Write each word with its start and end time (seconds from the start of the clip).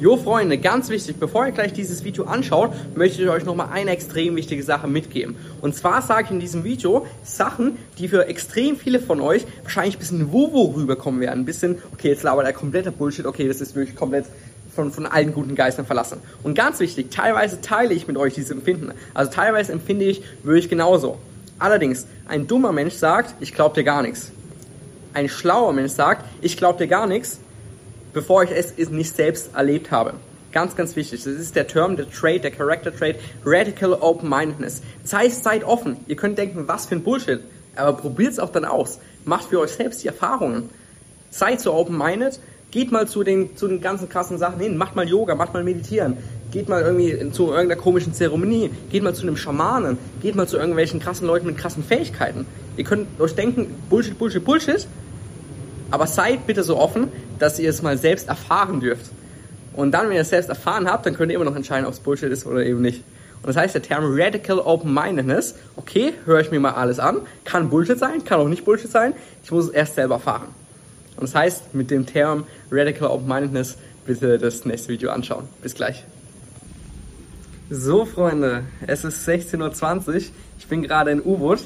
Jo 0.00 0.16
Freunde, 0.16 0.58
ganz 0.58 0.90
wichtig, 0.90 1.16
bevor 1.16 1.46
ihr 1.46 1.52
gleich 1.52 1.72
dieses 1.72 2.04
Video 2.04 2.22
anschaut, 2.22 2.70
möchte 2.94 3.20
ich 3.20 3.28
euch 3.28 3.44
nochmal 3.44 3.70
eine 3.72 3.90
extrem 3.90 4.36
wichtige 4.36 4.62
Sache 4.62 4.86
mitgeben. 4.86 5.34
Und 5.60 5.74
zwar 5.74 6.02
sage 6.02 6.26
ich 6.26 6.30
in 6.30 6.38
diesem 6.38 6.62
Video 6.62 7.04
Sachen, 7.24 7.76
die 7.98 8.06
für 8.06 8.28
extrem 8.28 8.76
viele 8.76 9.00
von 9.00 9.20
euch 9.20 9.44
wahrscheinlich 9.64 9.96
ein 9.96 9.98
bisschen 9.98 10.32
wuhu 10.32 10.76
rüberkommen 10.76 11.20
werden. 11.20 11.40
Ein 11.40 11.44
bisschen, 11.44 11.78
okay, 11.92 12.10
jetzt 12.10 12.22
labert 12.22 12.46
er 12.46 12.52
kompletter 12.52 12.92
Bullshit, 12.92 13.26
okay, 13.26 13.48
das 13.48 13.60
ist 13.60 13.74
wirklich 13.74 13.96
komplett 13.96 14.26
von, 14.72 14.92
von 14.92 15.04
allen 15.04 15.34
guten 15.34 15.56
Geistern 15.56 15.84
verlassen. 15.84 16.18
Und 16.44 16.54
ganz 16.54 16.78
wichtig, 16.78 17.10
teilweise 17.10 17.60
teile 17.60 17.92
ich 17.92 18.06
mit 18.06 18.16
euch 18.16 18.34
dieses 18.34 18.52
Empfinden. 18.52 18.92
Also 19.14 19.32
teilweise 19.32 19.72
empfinde 19.72 20.04
ich 20.04 20.22
wirklich 20.44 20.68
genauso. 20.68 21.18
Allerdings, 21.58 22.06
ein 22.28 22.46
dummer 22.46 22.70
Mensch 22.70 22.94
sagt, 22.94 23.34
ich 23.40 23.52
glaube 23.52 23.74
dir 23.74 23.84
gar 23.84 24.02
nichts. 24.02 24.30
Ein 25.12 25.28
schlauer 25.28 25.72
Mensch 25.72 25.90
sagt, 25.90 26.24
ich 26.40 26.56
glaube 26.56 26.78
dir 26.78 26.86
gar 26.86 27.08
nichts 27.08 27.40
bevor 28.12 28.42
ich 28.44 28.50
es 28.50 28.90
nicht 28.90 29.14
selbst 29.14 29.54
erlebt 29.54 29.90
habe. 29.90 30.14
Ganz, 30.52 30.74
ganz 30.76 30.96
wichtig. 30.96 31.22
Das 31.24 31.34
ist 31.34 31.56
der 31.56 31.66
Term, 31.66 31.96
der 31.96 32.10
Trade, 32.10 32.40
der 32.40 32.50
Character 32.50 32.94
Trade, 32.94 33.16
Radical 33.44 33.92
Open-Mindedness. 33.92 34.82
Seid, 35.04 35.34
seid 35.34 35.62
offen. 35.64 35.98
Ihr 36.06 36.16
könnt 36.16 36.38
denken, 36.38 36.66
was 36.66 36.86
für 36.86 36.94
ein 36.94 37.02
Bullshit. 37.02 37.40
Aber 37.76 37.96
probiert 37.96 38.32
es 38.32 38.38
auch 38.38 38.50
dann 38.50 38.64
aus. 38.64 38.98
Macht 39.24 39.50
für 39.50 39.60
euch 39.60 39.72
selbst 39.72 40.02
die 40.02 40.08
Erfahrungen. 40.08 40.70
Seid 41.30 41.60
so 41.60 41.74
open-minded. 41.74 42.40
Geht 42.70 42.92
mal 42.92 43.06
zu 43.06 43.24
den, 43.24 43.56
zu 43.56 43.68
den 43.68 43.80
ganzen 43.80 44.08
krassen 44.08 44.38
Sachen 44.38 44.60
hin. 44.60 44.76
Macht 44.78 44.96
mal 44.96 45.06
Yoga, 45.06 45.34
macht 45.34 45.52
mal 45.52 45.64
Meditieren. 45.64 46.16
Geht 46.50 46.68
mal 46.68 46.82
irgendwie 46.82 47.30
zu 47.30 47.48
irgendeiner 47.48 47.80
komischen 47.80 48.14
Zeremonie. 48.14 48.70
Geht 48.90 49.02
mal 49.02 49.14
zu 49.14 49.22
einem 49.22 49.36
Schamanen. 49.36 49.98
Geht 50.22 50.34
mal 50.34 50.48
zu 50.48 50.56
irgendwelchen 50.56 50.98
krassen 50.98 51.26
Leuten 51.26 51.46
mit 51.46 51.58
krassen 51.58 51.84
Fähigkeiten. 51.84 52.46
Ihr 52.78 52.84
könnt 52.84 53.06
euch 53.20 53.34
denken, 53.34 53.74
Bullshit, 53.90 54.18
Bullshit, 54.18 54.44
Bullshit. 54.44 54.86
Aber 55.90 56.06
seid 56.06 56.46
bitte 56.46 56.62
so 56.62 56.78
offen, 56.78 57.08
dass 57.38 57.58
ihr 57.58 57.70
es 57.70 57.82
mal 57.82 57.96
selbst 57.98 58.28
erfahren 58.28 58.80
dürft. 58.80 59.10
Und 59.74 59.92
dann, 59.92 60.08
wenn 60.08 60.16
ihr 60.16 60.22
es 60.22 60.30
selbst 60.30 60.48
erfahren 60.48 60.90
habt, 60.90 61.06
dann 61.06 61.14
könnt 61.14 61.30
ihr 61.30 61.36
immer 61.36 61.44
noch 61.44 61.56
entscheiden, 61.56 61.86
ob 61.86 61.92
es 61.92 62.00
Bullshit 62.00 62.30
ist 62.30 62.46
oder 62.46 62.64
eben 62.64 62.82
nicht. 62.82 63.04
Und 63.42 63.46
das 63.46 63.56
heißt, 63.56 63.74
der 63.74 63.82
Term 63.82 64.04
Radical 64.06 64.58
Open-Mindedness, 64.58 65.54
okay, 65.76 66.12
höre 66.24 66.40
ich 66.40 66.50
mir 66.50 66.58
mal 66.58 66.72
alles 66.72 66.98
an, 66.98 67.18
kann 67.44 67.70
Bullshit 67.70 67.98
sein, 67.98 68.24
kann 68.24 68.40
auch 68.40 68.48
nicht 68.48 68.64
Bullshit 68.64 68.90
sein, 68.90 69.12
ich 69.44 69.52
muss 69.52 69.66
es 69.66 69.70
erst 69.70 69.94
selber 69.94 70.16
erfahren. 70.16 70.48
Und 71.16 71.28
das 71.28 71.34
heißt, 71.34 71.74
mit 71.74 71.90
dem 71.90 72.06
Term 72.06 72.44
Radical 72.70 73.08
Open-Mindedness 73.08 73.76
bitte 74.04 74.38
das 74.38 74.64
nächste 74.64 74.88
Video 74.88 75.10
anschauen. 75.10 75.44
Bis 75.62 75.74
gleich. 75.74 76.04
So, 77.70 78.06
Freunde, 78.06 78.64
es 78.86 79.04
ist 79.04 79.28
16.20 79.28 80.08
Uhr, 80.08 80.14
ich 80.16 80.66
bin 80.68 80.82
gerade 80.82 81.10
in 81.10 81.20
U-Boot 81.20 81.60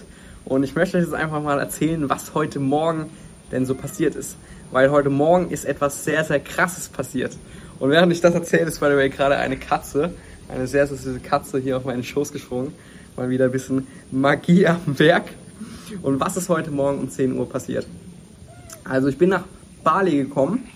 und 0.45 0.65
ich 0.65 0.75
möchte 0.75 0.99
euch 0.99 1.05
jetzt 1.05 1.15
einfach 1.15 1.41
mal 1.41 1.59
erzählen, 1.59 2.11
was 2.11 2.35
heute 2.35 2.59
Morgen 2.59 3.09
denn 3.53 3.67
so 3.67 3.75
passiert 3.75 4.17
ist 4.17 4.37
weil 4.73 4.91
heute 4.91 5.11
Morgen 5.11 5.51
ist 5.51 5.67
etwas 5.67 6.03
sehr, 6.03 6.25
sehr 6.25 6.41
krasses 6.41 6.89
passiert. 6.89 7.37
Und 7.79 7.91
während 7.91 8.13
ich 8.13 8.21
das 8.21 8.35
erzähle, 8.35 8.65
ist 8.65 8.81
bei 8.81 8.89
der 8.89 9.09
gerade 9.11 9.37
eine 9.37 9.57
Katze, 9.57 10.15
eine 10.49 10.67
sehr, 10.67 10.87
sehr 10.87 10.97
süße 10.97 11.21
Katze 11.21 11.59
hier 11.59 11.77
auf 11.77 11.85
meinen 11.85 12.03
Schoß 12.03 12.33
gesprungen. 12.33 12.73
Mal 13.17 13.29
wieder 13.29 13.45
ein 13.45 13.53
bisschen 13.53 13.87
Magie 14.11 14.67
am 14.67 14.99
Werk. 14.99 15.27
Und 16.01 16.21
was 16.21 16.39
ist 16.39 16.49
heute 16.49 16.71
Morgen 16.71 16.99
um 16.99 17.11
10 17.11 17.37
Uhr 17.39 17.49
passiert? 17.49 17.87
Also 18.85 19.09
ich 19.09 19.19
bin 19.19 19.29
nach 19.29 19.45
Bali 19.85 20.17
gekommen 20.17 20.67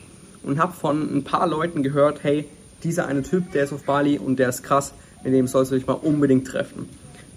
und 0.42 0.58
habe 0.58 0.74
von 0.74 1.16
ein 1.16 1.24
paar 1.24 1.48
Leuten 1.48 1.82
gehört, 1.82 2.22
hey, 2.22 2.46
dieser 2.84 3.06
eine 3.06 3.22
Typ, 3.22 3.50
der 3.52 3.64
ist 3.64 3.72
auf 3.72 3.84
Bali 3.84 4.18
und 4.18 4.38
der 4.38 4.50
ist 4.50 4.62
krass, 4.62 4.92
mit 5.24 5.32
dem 5.32 5.46
sollst 5.46 5.72
du 5.72 5.76
dich 5.76 5.86
mal 5.86 5.94
unbedingt 5.94 6.46
treffen. 6.46 6.88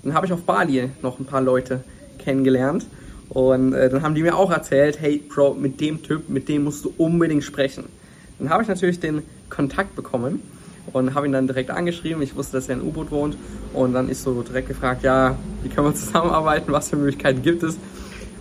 Dann 0.03 0.13
habe 0.13 0.25
ich 0.25 0.33
auf 0.33 0.43
Bali 0.43 0.89
noch 1.01 1.19
ein 1.19 1.25
paar 1.25 1.41
Leute 1.41 1.83
kennengelernt 2.17 2.85
und 3.29 3.73
äh, 3.73 3.89
dann 3.89 4.01
haben 4.01 4.15
die 4.15 4.23
mir 4.23 4.35
auch 4.35 4.51
erzählt, 4.51 4.99
hey 4.99 5.17
Bro, 5.17 5.53
mit 5.53 5.79
dem 5.79 6.01
Typ, 6.01 6.29
mit 6.29 6.49
dem 6.49 6.63
musst 6.63 6.85
du 6.85 6.93
unbedingt 6.97 7.43
sprechen. 7.43 7.85
Dann 8.39 8.49
habe 8.49 8.63
ich 8.63 8.69
natürlich 8.69 8.99
den 8.99 9.21
Kontakt 9.49 9.95
bekommen 9.95 10.41
und 10.93 11.13
habe 11.13 11.27
ihn 11.27 11.33
dann 11.33 11.47
direkt 11.47 11.69
angeschrieben. 11.69 12.21
Ich 12.23 12.35
wusste, 12.35 12.57
dass 12.57 12.69
er 12.69 12.75
in 12.75 12.81
U-Boot 12.81 13.11
wohnt 13.11 13.37
und 13.73 13.93
dann 13.93 14.09
ist 14.09 14.23
so 14.23 14.41
direkt 14.41 14.67
gefragt, 14.67 15.03
ja, 15.03 15.35
wie 15.63 15.69
können 15.69 15.87
wir 15.87 15.95
zusammenarbeiten, 15.95 16.71
was 16.71 16.89
für 16.89 16.95
Möglichkeiten 16.95 17.41
gibt 17.41 17.63
es? 17.63 17.77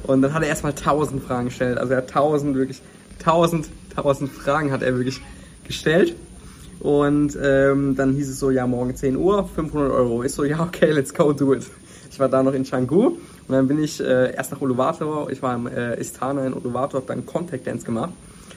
Und 0.04 0.22
dann 0.22 0.32
hat 0.32 0.43
er 0.43 0.48
erstmal 0.48 0.72
tausend 0.72 1.22
Fragen 1.22 1.47
gestellt. 1.47 1.77
Also 1.77 1.93
er 1.93 1.98
hat 1.98 2.10
tausend, 2.10 2.54
wirklich 2.54 2.81
tausend, 3.19 3.69
tausend 3.94 4.31
Fragen 4.31 4.72
hat 4.72 4.82
er 4.82 4.94
wirklich 4.97 5.21
gestellt. 5.65 6.15
Und 6.81 7.37
ähm, 7.43 7.97
dann 7.97 8.15
hieß 8.15 8.28
es 8.31 8.38
so, 8.38 8.50
ja, 8.50 8.66
morgen 8.66 8.94
10 8.94 9.16
Uhr, 9.16 9.48
500 9.54 9.93
Euro. 9.93 10.22
Ich 10.22 10.32
so, 10.32 10.44
ja, 10.44 10.60
okay, 10.60 10.93
let's 10.93 11.12
go 11.12 11.32
do 11.32 11.53
it. 11.53 11.66
Ich 12.10 12.19
war 12.19 12.28
da 12.28 12.42
noch 12.42 12.54
in 12.54 12.64
Canggu 12.64 13.06
und 13.06 13.19
dann 13.48 13.69
bin 13.69 13.82
ich 13.82 14.00
äh, 14.00 14.34
erst 14.34 14.52
nach 14.52 14.60
Uluwatu, 14.60 15.28
ich 15.28 15.42
war 15.42 15.54
im 15.54 15.66
äh, 15.66 15.98
Istana 16.00 16.46
in 16.46 16.54
Uluwatu, 16.54 16.96
habe 16.96 17.06
dann 17.06 17.26
Contact 17.26 17.66
Dance 17.66 17.84
gemacht 17.84 18.12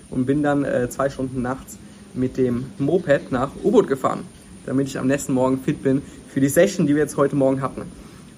und 0.09 0.25
bin 0.25 0.43
dann 0.43 0.63
äh, 0.63 0.89
zwei 0.89 1.09
Stunden 1.09 1.41
nachts 1.41 1.77
mit 2.13 2.37
dem 2.37 2.65
Moped 2.77 3.31
nach 3.31 3.51
U-Boot 3.63 3.87
gefahren, 3.87 4.21
damit 4.65 4.87
ich 4.87 4.97
am 4.97 5.07
nächsten 5.07 5.33
Morgen 5.33 5.59
fit 5.59 5.83
bin 5.83 6.01
für 6.27 6.39
die 6.39 6.49
Session, 6.49 6.87
die 6.87 6.95
wir 6.95 7.01
jetzt 7.01 7.17
heute 7.17 7.35
Morgen 7.35 7.61
hatten. 7.61 7.83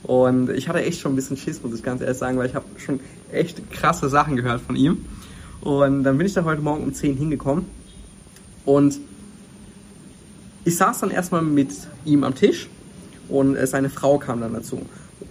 Und 0.03 0.49
ich 0.49 0.67
hatte 0.67 0.81
echt 0.81 0.99
schon 0.99 1.13
ein 1.13 1.15
bisschen 1.15 1.37
Schiss, 1.37 1.63
muss 1.63 1.73
ich 1.73 1.83
ganz 1.83 2.01
ehrlich 2.01 2.17
sagen, 2.17 2.37
weil 2.37 2.47
ich 2.47 2.55
habe 2.55 2.65
schon 2.77 2.99
echt 3.31 3.71
krasse 3.71 4.09
Sachen 4.09 4.35
gehört 4.35 4.61
von 4.61 4.75
ihm. 4.75 5.05
Und 5.61 6.03
dann 6.03 6.17
bin 6.17 6.27
ich 6.27 6.33
da 6.33 6.43
heute 6.43 6.61
Morgen 6.61 6.83
um 6.83 6.93
10 6.93 7.15
hingekommen 7.15 7.65
und 8.65 8.99
ich 10.65 10.77
saß 10.77 10.99
dann 10.99 11.11
erstmal 11.11 11.41
mit 11.41 11.71
ihm 12.05 12.23
am 12.23 12.35
Tisch 12.35 12.69
und 13.29 13.55
äh, 13.55 13.67
seine 13.67 13.89
Frau 13.89 14.17
kam 14.17 14.41
dann 14.41 14.53
dazu. 14.53 14.81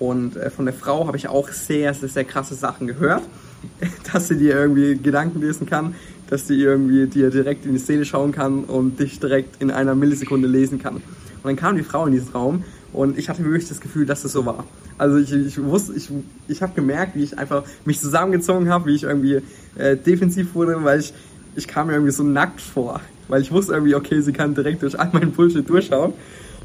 Und 0.02 0.36
äh, 0.36 0.50
von 0.50 0.64
der 0.64 0.74
Frau 0.74 1.06
habe 1.06 1.16
ich 1.16 1.28
auch 1.28 1.48
sehr, 1.50 1.94
sehr, 1.94 2.08
sehr 2.08 2.24
krasse 2.24 2.56
Sachen 2.56 2.88
gehört, 2.88 3.22
dass 4.12 4.26
sie 4.26 4.36
dir 4.36 4.56
irgendwie 4.56 4.96
Gedanken 4.96 5.40
lesen 5.40 5.64
kann, 5.64 5.94
dass 6.28 6.48
sie 6.48 6.60
irgendwie 6.60 7.06
dir 7.06 7.30
direkt 7.30 7.66
in 7.66 7.72
die 7.72 7.78
Szene 7.78 8.04
schauen 8.04 8.32
kann 8.32 8.64
und 8.64 8.98
dich 8.98 9.20
direkt 9.20 9.62
in 9.62 9.70
einer 9.70 9.94
Millisekunde 9.94 10.48
lesen 10.48 10.82
kann. 10.82 10.96
Und 10.96 11.44
dann 11.44 11.54
kam 11.54 11.76
die 11.76 11.84
Frau 11.84 12.04
in 12.06 12.12
diesen 12.12 12.32
Raum 12.32 12.64
und 12.92 13.16
ich 13.16 13.28
hatte 13.28 13.44
wirklich 13.44 13.68
das 13.68 13.80
Gefühl, 13.80 14.04
dass 14.04 14.22
das 14.22 14.32
so 14.32 14.44
war. 14.44 14.64
Also 14.98 15.18
ich, 15.18 15.32
ich 15.32 15.62
wusste, 15.62 15.92
ich, 15.92 16.10
ich 16.48 16.62
habe 16.62 16.74
gemerkt, 16.74 17.14
wie 17.14 17.22
ich 17.22 17.38
einfach 17.38 17.62
mich 17.84 18.00
zusammengezogen 18.00 18.70
habe, 18.70 18.86
wie 18.86 18.96
ich 18.96 19.04
irgendwie 19.04 19.40
äh, 19.76 19.96
defensiv 19.96 20.56
wurde, 20.56 20.82
weil 20.82 20.98
ich, 20.98 21.14
ich 21.54 21.68
kam 21.68 21.86
mir 21.86 21.92
irgendwie 21.92 22.12
so 22.12 22.24
nackt 22.24 22.60
vor. 22.60 23.00
Weil 23.28 23.40
ich 23.40 23.52
wusste 23.52 23.74
irgendwie, 23.74 23.94
okay, 23.94 24.20
sie 24.20 24.32
kann 24.32 24.56
direkt 24.56 24.82
durch 24.82 24.98
all 24.98 25.10
meinen 25.12 25.30
Bullshit 25.30 25.68
durchschauen 25.68 26.12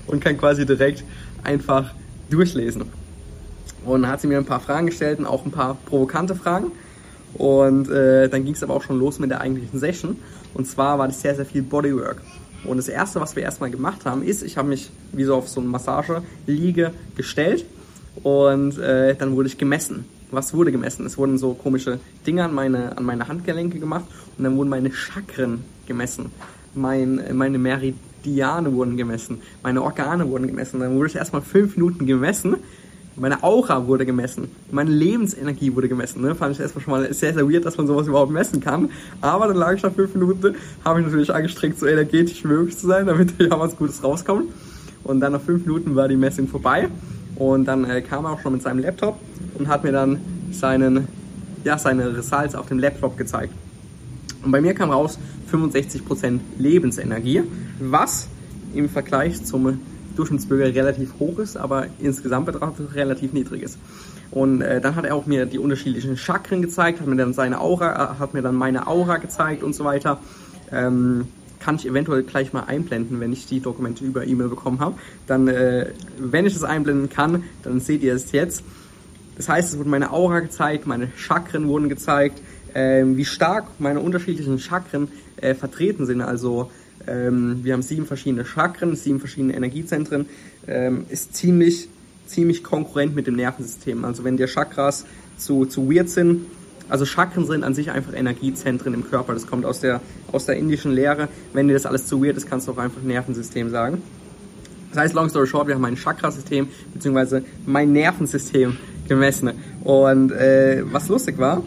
und 0.07 0.23
kann 0.23 0.39
quasi 0.39 0.65
direkt 0.65 1.03
einfach 1.43 1.93
durchlesen. 2.31 2.85
Und 3.87 4.07
hat 4.07 4.21
sie 4.21 4.27
mir 4.27 4.37
ein 4.37 4.45
paar 4.45 4.59
Fragen 4.59 4.87
gestellt 4.87 5.17
und 5.19 5.25
auch 5.25 5.45
ein 5.45 5.51
paar 5.51 5.77
provokante 5.85 6.35
Fragen. 6.35 6.71
Und 7.33 7.89
äh, 7.89 8.29
dann 8.29 8.43
ging 8.43 8.53
es 8.53 8.63
aber 8.63 8.73
auch 8.73 8.83
schon 8.83 8.99
los 8.99 9.19
mit 9.19 9.31
der 9.31 9.41
eigentlichen 9.41 9.79
Session. 9.79 10.17
Und 10.53 10.67
zwar 10.67 10.99
war 10.99 11.07
das 11.07 11.21
sehr, 11.21 11.35
sehr 11.35 11.45
viel 11.45 11.61
Bodywork. 11.61 12.21
Und 12.63 12.77
das 12.77 12.87
erste, 12.87 13.21
was 13.21 13.35
wir 13.35 13.43
erstmal 13.43 13.69
gemacht 13.69 14.05
haben, 14.05 14.23
ist, 14.23 14.43
ich 14.43 14.57
habe 14.57 14.69
mich 14.69 14.89
wie 15.13 15.23
so 15.23 15.35
auf 15.35 15.47
so 15.47 15.61
eine 15.61 15.69
Massage-Liege 15.69 16.91
gestellt 17.15 17.65
und 18.23 18.77
äh, 18.79 19.15
dann 19.15 19.35
wurde 19.35 19.47
ich 19.47 19.57
gemessen. 19.57 20.05
Was 20.31 20.53
wurde 20.53 20.71
gemessen? 20.71 21.05
Es 21.05 21.17
wurden 21.17 21.37
so 21.37 21.53
komische 21.53 21.99
Dinge 22.25 22.43
an 22.43 22.53
meine, 22.53 22.97
an 22.97 23.05
meine 23.05 23.27
Handgelenke 23.27 23.79
gemacht 23.79 24.05
und 24.37 24.43
dann 24.43 24.57
wurden 24.57 24.69
meine 24.69 24.91
Chakren 24.91 25.63
gemessen. 25.85 26.31
Mein, 26.73 27.21
meine 27.33 27.57
Meridiane 27.57 28.73
wurden 28.73 28.97
gemessen, 28.97 29.41
meine 29.63 29.81
Organe 29.81 30.27
wurden 30.27 30.47
gemessen. 30.47 30.79
Dann 30.79 30.95
wurde 30.95 31.07
ich 31.07 31.15
erstmal 31.15 31.41
fünf 31.41 31.77
Minuten 31.77 32.05
gemessen 32.05 32.57
meine 33.19 33.43
Aura 33.43 33.87
wurde 33.87 34.05
gemessen. 34.05 34.49
Meine 34.71 34.91
Lebensenergie 34.91 35.73
wurde 35.75 35.89
gemessen. 35.89 36.21
Ne? 36.21 36.35
Fand 36.35 36.55
ich 36.55 36.61
erstmal 36.61 36.83
schon 36.83 36.93
mal 36.93 37.13
sehr, 37.13 37.33
sehr 37.33 37.49
weird, 37.49 37.65
dass 37.65 37.77
man 37.77 37.87
sowas 37.87 38.07
überhaupt 38.07 38.31
messen 38.31 38.61
kann. 38.61 38.89
Aber 39.21 39.47
dann 39.47 39.57
lag 39.57 39.73
ich 39.73 39.83
nach 39.83 39.91
fünf 39.91 40.13
Minuten, 40.13 40.55
habe 40.85 40.99
ich 40.99 41.05
natürlich 41.05 41.33
angestrengt, 41.33 41.79
so 41.79 41.87
energetisch 41.87 42.43
wie 42.43 42.47
möglich 42.47 42.77
zu 42.77 42.87
sein, 42.87 43.05
damit 43.07 43.33
ja 43.39 43.59
was 43.59 43.75
Gutes 43.75 44.03
rauskommt. 44.03 44.51
Und 45.03 45.19
dann 45.19 45.31
nach 45.31 45.41
fünf 45.41 45.65
Minuten 45.65 45.95
war 45.95 46.07
die 46.07 46.15
Messung 46.15 46.47
vorbei. 46.47 46.89
Und 47.35 47.65
dann 47.65 47.85
äh, 47.85 48.01
kam 48.01 48.25
er 48.25 48.31
auch 48.31 48.41
schon 48.41 48.53
mit 48.53 48.61
seinem 48.61 48.79
Laptop 48.79 49.17
und 49.57 49.67
hat 49.67 49.83
mir 49.83 49.91
dann 49.91 50.19
seinen, 50.51 51.07
ja, 51.63 51.77
seine 51.77 52.15
Results 52.15 52.55
auf 52.55 52.67
dem 52.67 52.79
Laptop 52.79 53.17
gezeigt. 53.17 53.53
Und 54.43 54.51
bei 54.51 54.61
mir 54.61 54.73
kam 54.73 54.91
raus 54.91 55.17
65% 55.51 56.39
Lebensenergie, 56.59 57.43
was 57.79 58.27
im 58.73 58.89
Vergleich 58.89 59.43
zum 59.43 59.79
Durchschnittsbürger 60.17 60.73
relativ 60.73 61.13
hoch 61.19 61.39
ist, 61.39 61.57
aber 61.57 61.87
insgesamt 61.99 62.45
betrachtet 62.45 62.93
relativ 62.95 63.33
niedrig 63.33 63.63
ist. 63.63 63.77
Und 64.31 64.61
äh, 64.61 64.81
dann 64.81 64.95
hat 64.95 65.05
er 65.05 65.15
auch 65.15 65.25
mir 65.25 65.45
die 65.45 65.59
unterschiedlichen 65.59 66.17
Chakren 66.17 66.61
gezeigt, 66.61 66.99
hat 66.99 67.07
mir 67.07 67.15
dann 67.15 67.33
seine 67.33 67.61
Aura, 67.61 68.13
äh, 68.15 68.19
hat 68.19 68.33
mir 68.33 68.41
dann 68.41 68.55
meine 68.55 68.87
Aura 68.87 69.17
gezeigt 69.17 69.63
und 69.63 69.73
so 69.73 69.85
weiter. 69.85 70.19
Ähm, 70.71 71.27
kann 71.59 71.75
ich 71.75 71.87
eventuell 71.87 72.23
gleich 72.23 72.53
mal 72.53 72.63
einblenden, 72.63 73.19
wenn 73.19 73.33
ich 73.33 73.45
die 73.45 73.59
Dokumente 73.59 74.03
über 74.03 74.25
E-Mail 74.25 74.49
bekommen 74.49 74.79
habe. 74.79 74.95
Dann, 75.25 75.47
äh, 75.47 75.87
wenn 76.19 76.45
ich 76.45 76.53
das 76.53 76.63
einblenden 76.63 77.09
kann, 77.09 77.43
dann 77.63 77.79
seht 77.79 78.03
ihr 78.03 78.13
es 78.13 78.31
jetzt. 78.31 78.63
Das 79.37 79.49
heißt, 79.49 79.73
es 79.73 79.77
wurde 79.77 79.89
meine 79.89 80.11
Aura 80.11 80.39
gezeigt, 80.39 80.87
meine 80.87 81.09
Chakren 81.15 81.67
wurden 81.67 81.89
gezeigt, 81.89 82.41
äh, 82.73 83.03
wie 83.05 83.25
stark 83.25 83.65
meine 83.79 83.99
unterschiedlichen 83.99 84.59
Chakren 84.59 85.09
äh, 85.37 85.55
vertreten 85.55 86.05
sind. 86.05 86.21
Also 86.21 86.71
ähm, 87.07 87.59
wir 87.63 87.73
haben 87.73 87.81
sieben 87.81 88.05
verschiedene 88.05 88.45
Chakren, 88.45 88.95
sieben 88.95 89.19
verschiedene 89.19 89.55
Energiezentren. 89.55 90.25
Ähm, 90.67 91.05
ist 91.09 91.35
ziemlich, 91.35 91.89
ziemlich 92.25 92.63
konkurrent 92.63 93.15
mit 93.15 93.27
dem 93.27 93.35
Nervensystem. 93.35 94.05
Also 94.05 94.23
wenn 94.23 94.37
die 94.37 94.45
Chakras 94.45 95.05
zu, 95.37 95.65
zu 95.65 95.89
weird 95.89 96.09
sind, 96.09 96.45
Also 96.89 97.05
Chakren 97.05 97.45
sind 97.45 97.63
an 97.63 97.73
sich 97.73 97.91
einfach 97.91 98.13
Energiezentren 98.13 98.93
im 98.93 99.09
Körper. 99.09 99.33
Das 99.33 99.47
kommt 99.47 99.65
aus 99.65 99.81
der, 99.81 99.99
aus 100.31 100.45
der 100.45 100.55
indischen 100.55 100.93
Lehre. 100.93 101.27
Wenn 101.53 101.67
dir 101.67 101.73
das 101.73 101.85
alles 101.85 102.07
zu 102.07 102.23
weird 102.23 102.37
ist, 102.37 102.49
kannst 102.49 102.67
du 102.67 102.71
auch 102.71 102.77
einfach 102.77 103.01
Nervensystem 103.01 103.69
sagen. 103.69 104.01
Das 104.91 104.99
heißt, 104.99 105.13
long 105.13 105.29
story 105.29 105.47
short, 105.47 105.67
wir 105.67 105.75
haben 105.75 105.81
mein 105.81 105.97
Chakrasystem 105.97 106.69
bzw. 106.93 107.41
mein 107.65 107.91
Nervensystem 107.91 108.77
gemessen. 109.07 109.51
Und 109.83 110.31
äh, 110.31 110.83
was 110.85 111.09
lustig 111.09 111.37
war, 111.37 111.61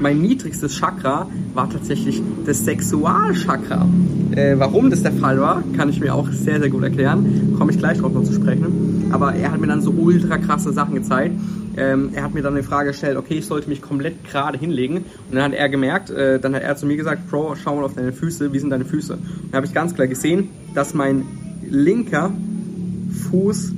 mein 0.00 0.20
niedrigstes 0.20 0.72
Chakra 0.78 1.28
war 1.54 1.68
tatsächlich 1.68 2.22
das 2.46 2.64
Sexualchakra. 2.64 3.86
Äh, 4.32 4.54
warum 4.58 4.90
das 4.90 5.02
der 5.02 5.12
Fall 5.12 5.40
war, 5.40 5.62
kann 5.76 5.88
ich 5.90 6.00
mir 6.00 6.14
auch 6.14 6.28
sehr, 6.30 6.58
sehr 6.58 6.70
gut 6.70 6.82
erklären. 6.82 7.54
Komme 7.58 7.70
ich 7.70 7.78
gleich 7.78 7.98
drauf 7.98 8.12
noch 8.12 8.24
zu 8.24 8.32
sprechen. 8.32 9.10
Aber 9.12 9.34
er 9.34 9.52
hat 9.52 9.60
mir 9.60 9.66
dann 9.66 9.82
so 9.82 9.90
ultra 9.90 10.38
krasse 10.38 10.72
Sachen 10.72 10.94
gezeigt. 10.94 11.34
Ähm, 11.76 12.10
er 12.14 12.24
hat 12.24 12.34
mir 12.34 12.42
dann 12.42 12.56
die 12.56 12.62
Frage 12.62 12.90
gestellt, 12.90 13.16
okay, 13.16 13.34
ich 13.34 13.46
sollte 13.46 13.68
mich 13.68 13.82
komplett 13.82 14.24
gerade 14.24 14.58
hinlegen. 14.58 14.96
Und 14.96 15.04
dann 15.34 15.44
hat 15.44 15.52
er 15.52 15.68
gemerkt, 15.68 16.10
äh, 16.10 16.40
dann 16.40 16.54
hat 16.54 16.62
er 16.62 16.76
zu 16.76 16.86
mir 16.86 16.96
gesagt, 16.96 17.28
Bro, 17.28 17.56
schau 17.56 17.76
mal 17.76 17.84
auf 17.84 17.94
deine 17.94 18.12
Füße, 18.12 18.52
wie 18.52 18.58
sind 18.58 18.70
deine 18.70 18.84
Füße? 18.86 19.14
Und 19.14 19.22
dann 19.50 19.58
habe 19.58 19.66
ich 19.66 19.74
ganz 19.74 19.94
klar 19.94 20.06
gesehen, 20.06 20.48
dass 20.74 20.94
mein 20.94 21.24
linker 21.68 22.32
Fuß 23.30 23.72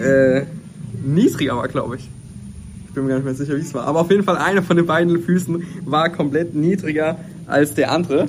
äh, 0.00 0.42
niedriger 1.04 1.56
war, 1.56 1.68
glaube 1.68 1.96
ich 1.96 2.10
bin 2.96 3.04
mir 3.04 3.10
gar 3.10 3.16
nicht 3.16 3.26
mehr 3.26 3.34
sicher, 3.34 3.56
wie 3.56 3.60
es 3.60 3.72
war. 3.74 3.84
Aber 3.84 4.00
auf 4.00 4.10
jeden 4.10 4.24
Fall 4.24 4.36
einer 4.36 4.62
von 4.62 4.76
den 4.76 4.86
beiden 4.86 5.20
Füßen 5.22 5.62
war 5.84 6.08
komplett 6.10 6.54
niedriger 6.54 7.18
als 7.46 7.74
der 7.74 7.92
andere. 7.92 8.26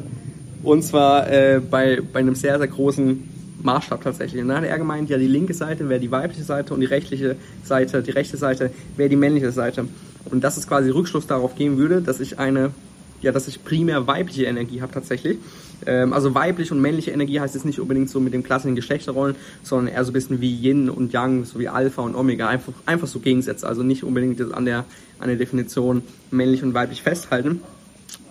Und 0.62 0.84
zwar 0.84 1.32
äh, 1.32 1.60
bei, 1.60 2.02
bei 2.02 2.20
einem 2.20 2.36
sehr, 2.36 2.58
sehr 2.58 2.68
großen 2.68 3.24
Maßstab 3.64 4.04
tatsächlich. 4.04 4.42
Und 4.42 4.50
dann 4.50 4.58
hat 4.58 4.66
er 4.66 4.78
gemeint, 4.78 5.10
ja, 5.10 5.18
die 5.18 5.28
linke 5.28 5.54
Seite 5.54 5.90
wäre 5.90 6.00
die 6.00 6.12
weibliche 6.12 6.44
Seite 6.44 6.74
und 6.74 6.82
die 6.82 6.86
rechtliche 6.86 7.38
Seite, 7.64 8.04
die 8.04 8.12
rechte 8.12 8.38
Seite 8.38 8.72
wäre 8.98 9.10
die 9.10 9.16
männliche 9.16 9.52
Seite. 9.52 9.88
Und 10.26 10.44
dass 10.44 10.58
es 10.58 10.68
quasi 10.68 10.90
Rückschluss 10.90 11.28
darauf 11.28 11.56
geben 11.56 11.78
würde, 11.78 12.02
dass 12.02 12.20
ich 12.20 12.38
eine 12.38 12.72
ja, 13.22 13.32
dass 13.32 13.48
ich 13.48 13.64
primär 13.64 14.08
weibliche 14.08 14.46
Energie 14.46 14.82
habe 14.82 14.94
tatsächlich. 14.94 15.38
Ähm, 15.86 16.14
also 16.14 16.34
weiblich 16.36 16.72
und 16.72 16.82
männliche 16.82 17.12
Energie 17.12 17.40
heißt 17.40 17.56
jetzt 17.56 17.66
nicht 17.66 17.80
unbedingt 17.80 18.10
so 18.10 18.20
mit 18.20 18.34
dem 18.34 18.44
klassischen 18.44 18.76
Geschlechterrollen, 18.76 19.36
sondern 19.64 19.94
eher 19.94 20.04
so 20.04 20.12
ein 20.12 20.14
bisschen 20.14 20.42
wie 20.42 20.54
Yin 20.54 20.90
und 20.90 21.14
Yang, 21.14 21.46
so 21.46 21.60
wie 21.60 21.68
Alpha 21.68 22.02
und 22.02 22.16
Omega, 22.16 22.48
einfach, 22.48 22.74
einfach 22.86 23.08
so 23.08 23.20
Gegensätze. 23.20 23.68
Also 23.68 23.84
nicht 23.84 24.04
unbedingt 24.04 24.42
an 24.54 24.66
der, 24.66 24.86
an 25.20 25.28
der 25.28 25.38
Definition 25.38 26.04
männlich 26.32 26.64
und 26.64 26.74
weiblich 26.74 27.02
festhalten. 27.02 27.62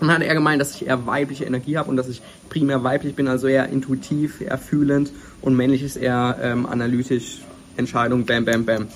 Und 0.01 0.09
dann 0.09 0.17
hat 0.17 0.23
er 0.23 0.35
gemeint, 0.35 0.61
dass 0.61 0.75
ich 0.75 0.87
eher 0.87 1.07
weibliche 1.07 1.45
Energie 1.45 1.79
habe 1.79 1.89
und 1.89 1.97
dass 1.97 2.09
ich 2.09 2.21
primär 2.51 2.85
weiblich 2.85 3.15
bin, 3.15 3.29
also 3.29 3.47
eher 3.47 3.69
intuitiv, 3.69 4.41
eher 4.41 4.59
fühlend 4.59 5.11
und 5.41 5.57
männlich 5.57 5.83
ist 5.83 5.97
eher 5.97 6.39
ähm, 6.43 6.67
analytisch, 6.67 7.41
Entscheidung, 7.77 8.27
bam, 8.27 8.45
bam, 8.45 8.65
bam. 8.65 8.89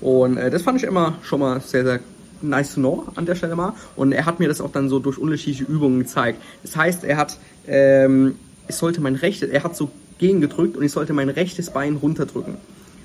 Und 0.00 0.38
äh, 0.38 0.50
das 0.50 0.62
fand 0.62 0.78
ich 0.78 0.84
immer 0.84 1.18
schon 1.22 1.40
mal 1.40 1.60
sehr, 1.60 1.84
sehr 1.84 2.00
nice 2.42 2.74
to 2.74 2.80
know 2.80 3.06
an 3.14 3.26
der 3.26 3.34
Stelle 3.34 3.56
mal. 3.56 3.74
Und 3.96 4.12
er 4.12 4.26
hat 4.26 4.40
mir 4.40 4.48
das 4.48 4.60
auch 4.60 4.72
dann 4.72 4.88
so 4.88 4.98
durch 4.98 5.18
unterschiedliche 5.18 5.64
Übungen 5.64 6.00
gezeigt. 6.00 6.40
Das 6.62 6.76
heißt, 6.76 7.04
er 7.04 7.16
hat, 7.16 7.38
ähm, 7.66 8.36
ich 8.68 8.76
sollte 8.76 9.00
mein 9.00 9.14
rechtes, 9.14 9.50
er 9.50 9.64
hat 9.64 9.76
so 9.76 9.90
gegengedrückt 10.18 10.76
und 10.76 10.84
ich 10.84 10.92
sollte 10.92 11.12
mein 11.12 11.28
rechtes 11.28 11.70
Bein 11.70 11.96
runterdrücken. 11.96 12.56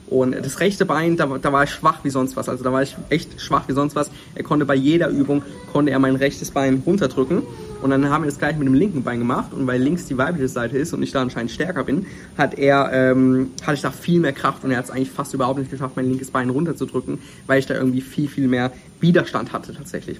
Und 0.07 0.33
das 0.33 0.59
rechte 0.59 0.85
Bein, 0.85 1.17
da, 1.17 1.25
da 1.25 1.51
war 1.51 1.63
ich 1.63 1.71
schwach 1.71 2.03
wie 2.03 2.09
sonst 2.09 2.35
was. 2.35 2.47
Also 2.47 2.63
da 2.63 2.71
war 2.71 2.83
ich 2.83 2.95
echt 3.09 3.41
schwach 3.41 3.67
wie 3.67 3.73
sonst 3.73 3.95
was. 3.95 4.11
Er 4.35 4.43
konnte 4.43 4.65
bei 4.65 4.75
jeder 4.75 5.09
Übung, 5.09 5.41
konnte 5.71 5.91
er 5.91 5.99
mein 5.99 6.15
rechtes 6.15 6.51
Bein 6.51 6.83
runterdrücken. 6.85 7.41
Und 7.81 7.89
dann 7.89 8.09
haben 8.09 8.23
wir 8.23 8.29
das 8.29 8.37
gleich 8.37 8.57
mit 8.57 8.67
dem 8.67 8.75
linken 8.75 9.03
Bein 9.03 9.19
gemacht. 9.19 9.51
Und 9.53 9.65
weil 9.65 9.81
links 9.81 10.05
die 10.05 10.17
weibliche 10.17 10.47
Seite 10.47 10.77
ist 10.77 10.93
und 10.93 11.01
ich 11.01 11.11
da 11.11 11.21
anscheinend 11.21 11.51
stärker 11.51 11.83
bin, 11.83 12.05
hat 12.37 12.57
er, 12.57 12.91
ähm, 12.93 13.51
hatte 13.63 13.73
ich 13.73 13.81
da 13.81 13.91
viel 13.91 14.19
mehr 14.19 14.33
Kraft. 14.33 14.63
Und 14.63 14.71
er 14.71 14.77
hat 14.77 14.85
es 14.85 14.91
eigentlich 14.91 15.11
fast 15.11 15.33
überhaupt 15.33 15.59
nicht 15.59 15.71
geschafft, 15.71 15.95
mein 15.95 16.07
linkes 16.07 16.29
Bein 16.29 16.51
runterzudrücken, 16.51 17.19
weil 17.47 17.59
ich 17.59 17.65
da 17.65 17.73
irgendwie 17.73 18.01
viel, 18.01 18.27
viel 18.27 18.47
mehr 18.47 18.71
Widerstand 18.99 19.53
hatte 19.53 19.73
tatsächlich. 19.73 20.19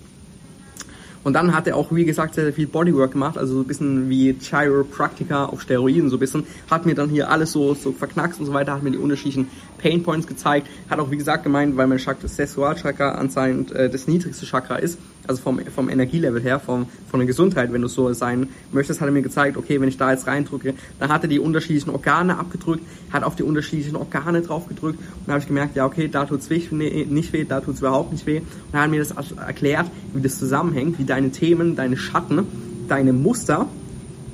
Und 1.25 1.33
dann 1.33 1.56
hat 1.56 1.66
er 1.66 1.75
auch, 1.75 1.92
wie 1.92 2.06
gesagt, 2.06 2.36
sehr, 2.36 2.44
sehr 2.44 2.54
viel 2.54 2.68
Bodywork 2.68 3.13
gemacht, 3.13 3.36
also 3.36 3.56
so 3.56 3.62
ein 3.62 3.66
bisschen 3.66 4.10
wie 4.12 4.33
Chiropractica 4.33 5.45
auf 5.45 5.60
Steroiden, 5.60 6.07
so 6.12 6.18
ein 6.18 6.19
bisschen. 6.19 6.45
Hat 6.69 6.86
mir 6.86 6.94
dann 6.94 7.10
hier 7.10 7.31
alles 7.31 7.51
so, 7.51 7.74
so 7.74 7.92
verknackst 7.94 8.39
und 8.39 8.45
so 8.45 8.54
weiter, 8.54 8.74
hat 8.74 8.83
mir 8.83 8.92
die 8.92 9.00
unterschiedlichen 9.00 9.48
Pain 9.80 10.04
Points 10.04 10.27
gezeigt. 10.27 10.68
Hat 10.88 11.00
auch, 11.00 11.10
wie 11.10 11.18
gesagt, 11.18 11.44
gemeint, 11.44 11.75
weil 11.77 11.88
mein 11.88 11.98
Chakra, 11.98 12.27
Sexualchakra 12.27 13.13
anscheinend 13.13 13.72
äh, 13.72 13.89
das 13.89 14.07
niedrigste 14.07 14.45
Chakra 14.45 14.75
ist, 14.75 15.00
also 15.27 15.42
vom, 15.42 15.60
vom 15.74 15.89
Energielevel 15.89 16.42
her, 16.42 16.60
vom, 16.60 16.88
von 17.10 17.19
der 17.19 17.27
Gesundheit, 17.27 17.72
wenn 17.74 17.81
du 17.81 17.88
so 17.88 18.12
sein 18.13 18.50
möchtest, 18.72 19.01
hat 19.01 19.07
er 19.07 19.12
mir 19.12 19.22
gezeigt, 19.22 19.57
okay, 19.57 19.80
wenn 19.81 19.89
ich 19.89 19.98
da 19.98 20.12
jetzt 20.12 20.27
reindrücke, 20.27 20.74
dann 21.00 21.10
hat 21.10 21.24
er 21.24 21.27
die 21.27 21.39
unterschiedlichen 21.39 21.89
Organe 21.89 22.38
abgedrückt, 22.38 22.83
hat 23.12 23.24
auf 23.24 23.36
die 23.36 23.44
unterschiedlichen 23.44 23.95
Organe 23.95 24.42
drauf 24.42 24.68
gedrückt 24.68 25.00
und 25.25 25.31
habe 25.31 25.39
ich 25.39 25.48
gemerkt, 25.48 25.75
ja, 25.75 25.86
okay, 25.86 26.07
da 26.07 26.25
tut's 26.25 26.50
weh, 26.50 26.62
nee, 26.72 27.06
nicht 27.10 27.33
weh, 27.33 27.45
da 27.45 27.62
tut's 27.62 27.80
überhaupt 27.80 28.12
nicht 28.12 28.25
weh. 28.25 28.39
Und 28.39 28.45
dann 28.72 28.81
hat 28.81 28.88
er 28.88 28.92
mir 28.92 29.04
das 29.04 29.31
erklärt, 29.31 29.88
wie 30.13 30.22
das 30.22 30.38
zusammenhängt, 30.38 31.00
wie 31.00 31.06
deine 31.06 31.31
Themen, 31.31 31.75
deine 31.75 31.98
Schatten, 31.98 32.45
deine 32.88 33.13
Muster 33.13 33.68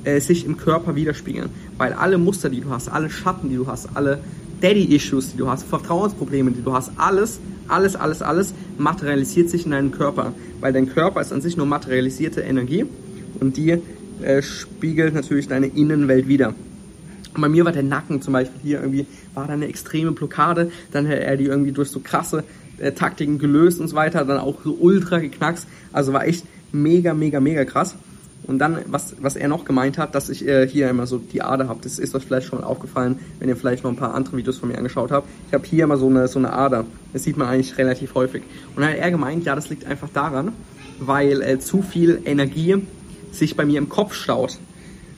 äh, 0.04 0.20
sich 0.20 0.44
im 0.44 0.56
Körper 0.56 0.94
widerspiegeln. 0.94 1.50
Weil 1.78 1.92
alle 1.92 2.18
Muster, 2.18 2.50
die 2.50 2.60
du 2.60 2.70
hast, 2.70 2.88
alle 2.88 3.10
Schatten, 3.10 3.48
die 3.48 3.56
du 3.56 3.66
hast, 3.66 3.90
alle 3.94 4.18
Daddy-Issues, 4.62 5.32
die 5.32 5.38
du 5.38 5.48
hast, 5.48 5.64
Vertrauensprobleme, 5.64 6.52
die 6.52 6.62
du 6.62 6.72
hast, 6.72 6.92
alles, 6.96 7.40
alles, 7.68 7.96
alles, 7.96 8.22
alles 8.22 8.54
materialisiert 8.78 9.50
sich 9.50 9.64
in 9.64 9.72
deinem 9.72 9.90
Körper. 9.90 10.32
Weil 10.60 10.72
dein 10.72 10.88
Körper 10.88 11.20
ist 11.20 11.32
an 11.32 11.40
sich 11.40 11.56
nur 11.56 11.66
materialisierte 11.66 12.40
Energie 12.40 12.86
und 13.40 13.56
die 13.56 13.78
äh, 14.22 14.42
spiegelt 14.42 15.14
natürlich 15.14 15.48
deine 15.48 15.66
Innenwelt 15.66 16.28
wieder. 16.28 16.54
Und 17.34 17.40
bei 17.40 17.48
mir 17.48 17.64
war 17.64 17.72
der 17.72 17.82
Nacken 17.82 18.20
zum 18.22 18.34
Beispiel 18.34 18.60
hier 18.62 18.80
irgendwie, 18.80 19.06
war 19.34 19.46
da 19.46 19.54
eine 19.54 19.66
extreme 19.66 20.12
Blockade, 20.12 20.70
dann 20.92 21.08
hat 21.08 21.18
er 21.18 21.36
die 21.36 21.46
irgendwie 21.46 21.72
durch 21.72 21.88
so 21.88 22.00
krasse 22.00 22.44
äh, 22.78 22.92
Taktiken 22.92 23.38
gelöst 23.38 23.80
und 23.80 23.88
so 23.88 23.96
weiter, 23.96 24.24
dann 24.24 24.38
auch 24.38 24.56
so 24.62 24.76
ultra 24.78 25.18
geknackst. 25.18 25.66
Also 25.92 26.12
war 26.12 26.26
echt 26.26 26.44
mega, 26.72 27.14
mega, 27.14 27.40
mega 27.40 27.64
krass. 27.64 27.96
Und 28.44 28.58
dann, 28.58 28.78
was, 28.86 29.14
was 29.20 29.36
er 29.36 29.48
noch 29.48 29.64
gemeint 29.64 29.98
hat, 29.98 30.14
dass 30.14 30.28
ich 30.28 30.46
äh, 30.46 30.66
hier 30.66 30.90
immer 30.90 31.06
so 31.06 31.18
die 31.18 31.42
Ader 31.42 31.68
habe. 31.68 31.80
Das 31.82 31.98
ist 31.98 32.14
euch 32.14 32.24
vielleicht 32.24 32.48
schon 32.48 32.60
mal 32.60 32.66
aufgefallen, 32.66 33.20
wenn 33.38 33.48
ihr 33.48 33.56
vielleicht 33.56 33.84
noch 33.84 33.90
ein 33.90 33.96
paar 33.96 34.14
andere 34.14 34.36
Videos 34.36 34.58
von 34.58 34.68
mir 34.68 34.78
angeschaut 34.78 35.12
habt. 35.12 35.28
Ich 35.48 35.54
habe 35.54 35.64
hier 35.64 35.84
immer 35.84 35.96
so 35.96 36.08
eine, 36.08 36.26
so 36.26 36.38
eine 36.38 36.52
Ader. 36.52 36.84
Das 37.12 37.22
sieht 37.22 37.36
man 37.36 37.48
eigentlich 37.48 37.78
relativ 37.78 38.14
häufig. 38.14 38.42
Und 38.74 38.82
dann 38.82 38.90
hat 38.90 38.98
er 38.98 39.10
gemeint, 39.10 39.44
ja, 39.44 39.54
das 39.54 39.70
liegt 39.70 39.84
einfach 39.84 40.08
daran, 40.12 40.52
weil 40.98 41.40
äh, 41.40 41.58
zu 41.60 41.82
viel 41.82 42.20
Energie 42.24 42.76
sich 43.30 43.56
bei 43.56 43.64
mir 43.64 43.78
im 43.78 43.88
Kopf 43.88 44.14
staut. 44.14 44.58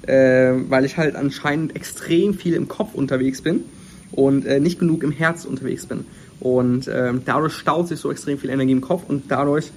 Äh, 0.07 0.53
weil 0.69 0.85
ich 0.85 0.99
halt 0.99 1.17
anscheinend 1.17 1.75
extrem 1.77 2.35
viel 2.35 2.53
im 2.53 2.69
Kopf 2.69 2.93
unterwegs 2.93 3.41
bin 3.41 3.65
und 4.13 4.45
äh, 4.45 4.61
nicht 4.61 4.79
genug 4.79 5.03
im 5.03 5.13
Herz 5.13 5.47
unterwegs 5.47 5.87
bin. 5.87 6.05
Und 6.41 6.91
ähm, 6.93 7.23
dadurch 7.25 7.55
staut 7.55 7.89
sich 7.89 8.01
so 8.01 8.11
extrem 8.11 8.37
viel 8.37 8.51
Energie 8.51 8.73
im 8.73 8.83
Kopf 8.83 9.05
und 9.09 9.25
dadurch 9.29 9.71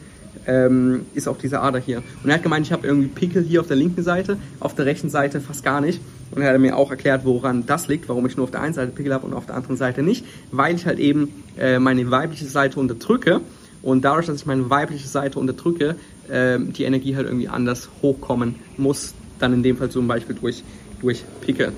ähm, 0.48 1.06
ist 1.14 1.28
auch 1.28 1.38
diese 1.38 1.60
Ader 1.60 1.80
hier. 1.80 2.02
Und 2.24 2.30
er 2.30 2.36
hat 2.36 2.44
gemeint, 2.44 2.66
ich 2.66 2.72
habe 2.72 2.88
irgendwie 2.88 3.08
Pickel 3.08 3.44
hier 3.44 3.62
auf 3.62 3.68
der 3.68 3.78
linken 3.78 4.02
Seite, 4.02 4.38
auf 4.60 4.74
der 4.74 4.86
rechten 4.86 5.10
Seite 5.10 5.42
fast 5.42 5.64
gar 5.64 5.82
nicht. 5.82 6.00
Und 6.32 6.42
er 6.42 6.54
hat 6.54 6.60
mir 6.60 6.76
auch 6.76 6.90
erklärt, 6.90 7.26
woran 7.26 7.66
das 7.66 7.88
liegt, 7.88 8.10
warum 8.10 8.26
ich 8.26 8.38
nur 8.38 8.46
auf 8.46 8.52
der 8.52 8.62
einen 8.62 8.74
Seite 8.74 8.92
Pickel 8.92 9.14
habe 9.14 9.28
und 9.28 9.34
auf 9.34 9.46
der 9.46 9.56
anderen 9.56 9.78
Seite 9.78 10.02
nicht, 10.04 10.26
weil 10.52 10.76
ich 10.76 10.86
halt 10.86 11.00
eben 11.00 11.44
äh, 11.58 11.80
meine 11.80 12.10
weibliche 12.10 12.46
Seite 12.46 12.80
unterdrücke 12.80 13.42
und 13.82 14.04
dadurch, 14.04 14.26
dass 14.26 14.38
ich 14.38 14.46
meine 14.46 14.70
weibliche 14.70 15.08
Seite 15.08 15.40
unterdrücke, 15.40 15.96
äh, 16.30 16.60
die 16.60 16.84
Energie 16.84 17.16
halt 17.16 17.28
irgendwie 17.28 17.48
anders 17.48 17.90
hochkommen 18.02 18.56
muss, 18.78 19.14
dann 19.40 19.54
in 19.54 19.64
dem 19.64 19.78
Fall 19.78 19.90
zum 19.90 20.08
Beispiel 20.08 20.36
durch, 20.36 20.64
durch 21.02 21.24
Pickel. 21.42 21.72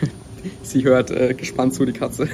Sie 0.62 0.84
hört 0.84 1.10
äh, 1.10 1.34
gespannt 1.34 1.74
zu, 1.74 1.84
die 1.84 1.92
Katze. 1.92 2.28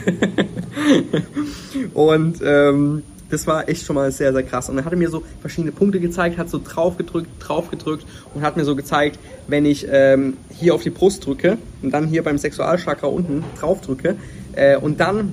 und 1.95 2.39
ähm, 2.43 3.03
das 3.33 3.47
war 3.47 3.67
echt 3.67 3.87
schon 3.87 3.97
mal 3.97 4.13
sehr, 4.13 4.33
sehr 4.33 4.43
krass. 4.43 4.69
Und 4.69 4.77
er 4.77 4.85
hatte 4.85 4.95
mir 4.95 5.09
so 5.09 5.23
verschiedene 5.41 5.73
Punkte 5.73 6.01
gezeigt, 6.01 6.37
hat 6.37 6.51
so 6.51 6.61
drauf 6.63 6.99
gedrückt, 6.99 7.29
drauf 7.41 7.71
gedrückt 7.71 8.05
und 8.35 8.43
hat 8.43 8.59
mir 8.59 8.65
so 8.65 8.77
gezeigt, 8.77 9.19
wenn 9.49 9.65
ich 9.65 9.87
ähm, 9.91 10.37
hier 10.51 10.75
auf 10.75 10.83
die 10.83 10.91
Brust 10.91 11.25
drücke 11.25 11.57
und 11.81 11.93
dann 11.93 12.07
hier 12.07 12.23
beim 12.23 12.37
Sexualchakra 12.37 13.07
unten 13.07 13.43
drauf 13.59 13.81
drücke 13.81 14.17
äh, 14.53 14.77
und 14.77 15.01
dann 15.01 15.33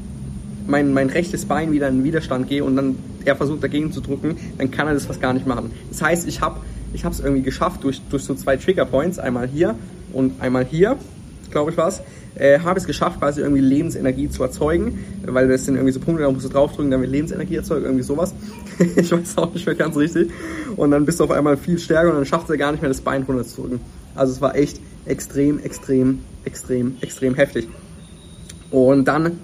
mein, 0.66 0.94
mein 0.94 1.10
rechtes 1.10 1.46
Bein 1.46 1.74
wieder 1.74 1.90
in 1.90 2.06
Widerstand 2.06 2.48
gehe 2.48 2.64
und 2.64 2.78
dann 2.78 2.96
er 3.26 3.36
versucht 3.36 3.64
dagegen 3.64 3.92
zu 3.92 4.00
drücken, 4.00 4.38
dann 4.58 4.72
kann 4.72 4.88
er 4.88 4.94
das 4.94 5.06
fast 5.06 5.20
gar 5.20 5.34
nicht 5.34 5.46
machen. 5.46 5.72
Das 5.90 6.02
heißt, 6.02 6.26
ich 6.26 6.40
habe 6.40 6.62
ich 6.94 7.04
es 7.04 7.20
irgendwie 7.20 7.42
geschafft 7.42 7.84
durch, 7.84 8.02
durch 8.10 8.24
so 8.24 8.34
zwei 8.34 8.56
Trigger 8.56 8.86
Points, 8.86 9.20
einmal 9.20 9.48
hier 9.48 9.76
und 10.14 10.42
einmal 10.42 10.66
hier, 10.66 10.98
glaube 11.52 11.72
ich 11.72 11.78
was, 11.78 12.02
äh, 12.36 12.60
habe 12.60 12.80
es 12.80 12.86
geschafft, 12.86 13.20
quasi 13.20 13.42
irgendwie 13.42 13.62
Lebensenergie 13.62 14.30
zu 14.30 14.44
erzeugen, 14.44 15.00
weil 15.26 15.48
das 15.48 15.66
sind 15.66 15.76
irgendwie 15.76 15.94
so 15.94 16.00
Punkte, 16.00 16.24
da 16.24 16.32
musst 16.32 16.46
du 16.46 16.50
draufdrücken, 16.50 16.92
damit 16.92 17.10
Lebensenergie 17.10 17.56
erzeugt, 17.56 17.84
irgendwie 17.84 18.04
sowas. 18.04 18.34
ich 18.96 19.12
weiß 19.12 19.38
auch 19.38 19.54
nicht 19.54 19.66
mehr 19.66 19.76
ganz 19.76 19.96
richtig. 19.98 20.32
Und 20.76 20.92
dann 20.92 21.06
bist 21.06 21.20
du 21.20 21.26
auf 21.26 21.32
einmal 21.32 21.58
viel 21.58 21.80
stärker 21.80 22.10
und 22.10 22.16
dann 22.16 22.26
schafft 22.26 22.50
er 22.50 22.58
gar 22.58 22.72
nicht 22.72 22.82
mehr 22.82 22.90
das 22.90 23.02
Bein 23.02 23.24
runterzudrücken. 23.24 23.80
Also 24.16 24.34
es 24.34 24.42
war 24.42 24.56
echt 24.56 24.80
extrem, 25.06 25.60
extrem, 25.60 26.20
extrem, 26.46 26.96
extrem 27.02 27.36
heftig. 27.36 27.68
Und 28.72 29.06
dann 29.06 29.40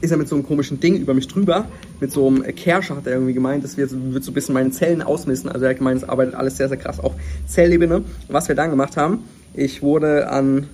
ist 0.00 0.10
er 0.10 0.16
mit 0.16 0.28
so 0.28 0.36
einem 0.36 0.46
komischen 0.46 0.80
Ding 0.80 0.96
über 0.96 1.14
mich 1.14 1.26
drüber, 1.26 1.66
mit 2.00 2.12
so 2.12 2.28
einem 2.28 2.42
Kerscher 2.54 2.96
hat 2.96 3.06
er 3.06 3.14
irgendwie 3.14 3.32
gemeint, 3.32 3.64
das 3.64 3.76
wird, 3.76 3.90
wird 4.12 4.22
so 4.22 4.30
ein 4.30 4.34
bisschen 4.34 4.54
meine 4.54 4.70
Zellen 4.70 5.02
ausmissen. 5.02 5.50
Also 5.50 5.64
er 5.64 5.70
hat 5.70 5.78
gemeint, 5.78 6.02
es 6.02 6.08
arbeitet 6.08 6.34
alles 6.34 6.56
sehr, 6.56 6.68
sehr 6.68 6.76
krass 6.76 7.00
auf 7.00 7.14
Zellebene. 7.46 8.04
Was 8.28 8.48
wir 8.48 8.54
dann 8.54 8.70
gemacht 8.70 8.96
haben, 8.96 9.24
ich 9.54 9.82
wurde 9.82 10.30
an 10.30 10.68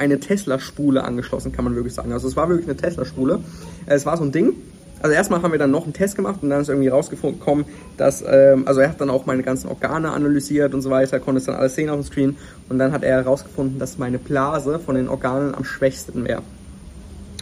eine 0.00 0.18
Tesla-Spule 0.18 1.04
angeschlossen, 1.04 1.52
kann 1.52 1.64
man 1.64 1.76
wirklich 1.76 1.94
sagen. 1.94 2.12
Also 2.12 2.26
es 2.26 2.36
war 2.36 2.48
wirklich 2.48 2.68
eine 2.68 2.76
Tesla-Spule. 2.76 3.40
Es 3.86 4.06
war 4.06 4.16
so 4.16 4.24
ein 4.24 4.32
Ding, 4.32 4.54
also 5.02 5.14
erstmal 5.14 5.42
haben 5.42 5.52
wir 5.52 5.58
dann 5.58 5.70
noch 5.70 5.84
einen 5.84 5.94
Test 5.94 6.16
gemacht 6.16 6.40
und 6.42 6.50
dann 6.50 6.60
ist 6.60 6.68
irgendwie 6.68 6.88
rausgekommen, 6.88 7.64
dass, 7.96 8.22
ähm, 8.26 8.66
also 8.66 8.80
er 8.80 8.90
hat 8.90 9.00
dann 9.00 9.08
auch 9.08 9.24
meine 9.24 9.42
ganzen 9.42 9.68
Organe 9.68 10.10
analysiert 10.10 10.74
und 10.74 10.82
so 10.82 10.90
weiter, 10.90 11.20
konnte 11.20 11.38
es 11.38 11.46
dann 11.46 11.54
alles 11.54 11.74
sehen 11.74 11.88
auf 11.88 11.98
dem 11.98 12.04
Screen 12.04 12.36
und 12.68 12.78
dann 12.78 12.92
hat 12.92 13.02
er 13.02 13.16
herausgefunden, 13.16 13.78
dass 13.78 13.96
meine 13.96 14.18
Blase 14.18 14.78
von 14.78 14.96
den 14.96 15.08
Organen 15.08 15.54
am 15.54 15.64
schwächsten 15.64 16.24
wäre. 16.24 16.42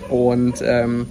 Und 0.09 0.63
ähm, 0.63 1.07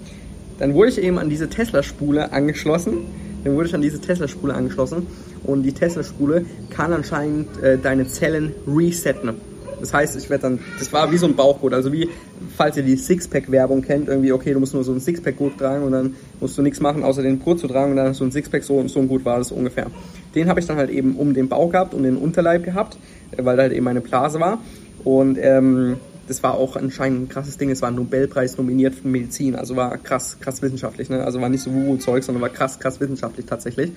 dann 0.59 0.73
wurde 0.73 0.89
ich 0.89 1.01
eben 1.01 1.19
an 1.19 1.29
diese 1.29 1.49
Tesla-Spule 1.49 2.31
angeschlossen. 2.31 3.05
Dann 3.43 3.55
wurde 3.55 3.67
ich 3.67 3.75
an 3.75 3.81
diese 3.81 3.99
Tesla-Spule 3.99 4.53
angeschlossen 4.53 5.05
und 5.43 5.63
die 5.63 5.73
Tesla-Spule 5.73 6.45
kann 6.69 6.93
anscheinend 6.93 7.61
äh, 7.61 7.77
deine 7.77 8.07
Zellen 8.07 8.53
resetten. 8.65 9.33
Das 9.79 9.93
heißt, 9.93 10.15
ich 10.17 10.29
werde 10.29 10.43
dann, 10.43 10.59
das 10.79 10.91
war 10.93 11.11
wie 11.11 11.17
so 11.17 11.27
ein 11.27 11.35
Bauchgurt, 11.35 11.73
also 11.73 11.91
wie, 11.91 12.09
falls 12.55 12.77
ihr 12.77 12.83
die 12.83 12.95
Sixpack-Werbung 12.95 13.81
kennt, 13.81 14.07
irgendwie, 14.07 14.31
okay, 14.31 14.53
du 14.53 14.59
musst 14.59 14.73
nur 14.73 14.83
so 14.83 14.91
ein 14.91 14.99
Sixpack-Gurt 14.99 15.57
tragen 15.57 15.83
und 15.83 15.91
dann 15.91 16.15
musst 16.39 16.57
du 16.57 16.61
nichts 16.61 16.79
machen, 16.79 17.03
außer 17.03 17.21
den 17.21 17.39
Gurt 17.39 17.59
zu 17.59 17.67
tragen 17.67 17.91
und 17.91 17.97
dann 17.97 18.09
hast 18.09 18.19
du 18.19 18.25
ein 18.25 18.31
Sixpack, 18.31 18.63
so, 18.63 18.87
so 18.87 18.99
ein 18.99 19.07
Gurt 19.07 19.25
war 19.25 19.37
das 19.37 19.51
ungefähr. 19.51 19.87
Den 20.35 20.49
habe 20.49 20.59
ich 20.59 20.65
dann 20.65 20.77
halt 20.77 20.89
eben 20.89 21.15
um 21.15 21.33
den 21.33 21.49
Bauch 21.49 21.71
gehabt, 21.71 21.93
um 21.93 22.03
den 22.03 22.17
Unterleib 22.17 22.63
gehabt, 22.63 22.97
äh, 23.31 23.43
weil 23.45 23.57
da 23.57 23.63
halt 23.63 23.73
eben 23.73 23.85
meine 23.85 24.01
Blase 24.01 24.39
war 24.39 24.59
und 25.03 25.37
ähm, 25.39 25.97
das 26.27 26.43
war 26.43 26.55
auch 26.55 26.75
anscheinend 26.75 27.21
ein 27.21 27.29
krasses 27.29 27.57
Ding. 27.57 27.69
Es 27.69 27.81
war 27.81 27.89
ein 27.89 27.95
Nobelpreis 27.95 28.57
nominiert 28.57 28.95
für 28.95 29.07
Medizin, 29.07 29.55
also 29.55 29.75
war 29.75 29.97
krass, 29.97 30.37
krass 30.39 30.61
wissenschaftlich. 30.61 31.09
Ne? 31.09 31.23
Also 31.23 31.39
war 31.39 31.49
nicht 31.49 31.63
so 31.63 31.73
Wuhu-Zeug, 31.73 32.23
sondern 32.23 32.41
war 32.41 32.49
krass, 32.49 32.79
krass 32.79 32.99
wissenschaftlich 32.99 33.45
tatsächlich. 33.45 33.91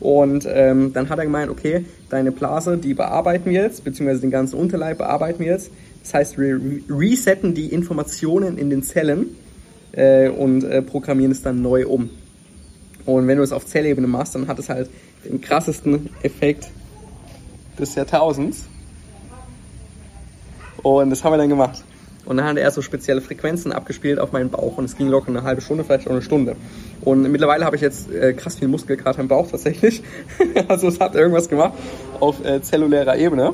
Und 0.00 0.46
ähm, 0.48 0.92
dann 0.92 1.08
hat 1.08 1.18
er 1.18 1.24
gemeint, 1.24 1.50
okay, 1.50 1.84
deine 2.10 2.32
Blase, 2.32 2.76
die 2.76 2.94
bearbeiten 2.94 3.50
wir 3.50 3.62
jetzt, 3.62 3.84
beziehungsweise 3.84 4.20
den 4.20 4.30
ganzen 4.30 4.56
Unterleib 4.56 4.98
bearbeiten 4.98 5.40
wir 5.40 5.52
jetzt. 5.52 5.70
Das 6.02 6.14
heißt, 6.14 6.38
wir 6.38 6.60
resetten 6.90 7.54
die 7.54 7.66
Informationen 7.66 8.58
in 8.58 8.68
den 8.70 8.82
Zellen 8.82 9.36
äh, 9.92 10.28
und 10.28 10.64
äh, 10.64 10.82
programmieren 10.82 11.32
es 11.32 11.42
dann 11.42 11.62
neu 11.62 11.86
um. 11.86 12.10
Und 13.06 13.26
wenn 13.26 13.38
du 13.38 13.44
es 13.44 13.52
auf 13.52 13.66
Zellebene 13.66 14.06
machst, 14.06 14.34
dann 14.34 14.48
hat 14.48 14.58
es 14.58 14.68
halt 14.68 14.90
den 15.24 15.40
krassesten 15.40 16.10
Effekt 16.22 16.68
des 17.78 17.94
Jahrtausends. 17.94 18.64
Und 20.82 21.10
das 21.10 21.24
haben 21.24 21.32
wir 21.32 21.38
dann 21.38 21.48
gemacht. 21.48 21.82
Und 22.24 22.38
dann 22.38 22.46
hat 22.46 22.56
er 22.56 22.70
so 22.70 22.80
spezielle 22.80 23.20
Frequenzen 23.20 23.72
abgespielt 23.72 24.18
auf 24.18 24.32
meinen 24.32 24.48
Bauch 24.48 24.78
und 24.78 24.84
es 24.84 24.96
ging 24.96 25.08
locker 25.08 25.28
eine 25.28 25.42
halbe 25.42 25.60
Stunde, 25.60 25.84
vielleicht 25.84 26.06
auch 26.06 26.12
eine 26.12 26.22
Stunde. 26.22 26.56
Und 27.02 27.30
mittlerweile 27.30 27.64
habe 27.64 27.76
ich 27.76 27.82
jetzt 27.82 28.10
äh, 28.10 28.32
krass 28.32 28.56
viel 28.56 28.68
Muskelkater 28.68 29.20
im 29.20 29.28
Bauch 29.28 29.50
tatsächlich. 29.50 30.02
also 30.68 30.88
es 30.88 31.00
hat 31.00 31.14
irgendwas 31.14 31.48
gemacht 31.48 31.74
auf 32.20 32.42
äh, 32.44 32.62
zellulärer 32.62 33.16
Ebene. 33.18 33.52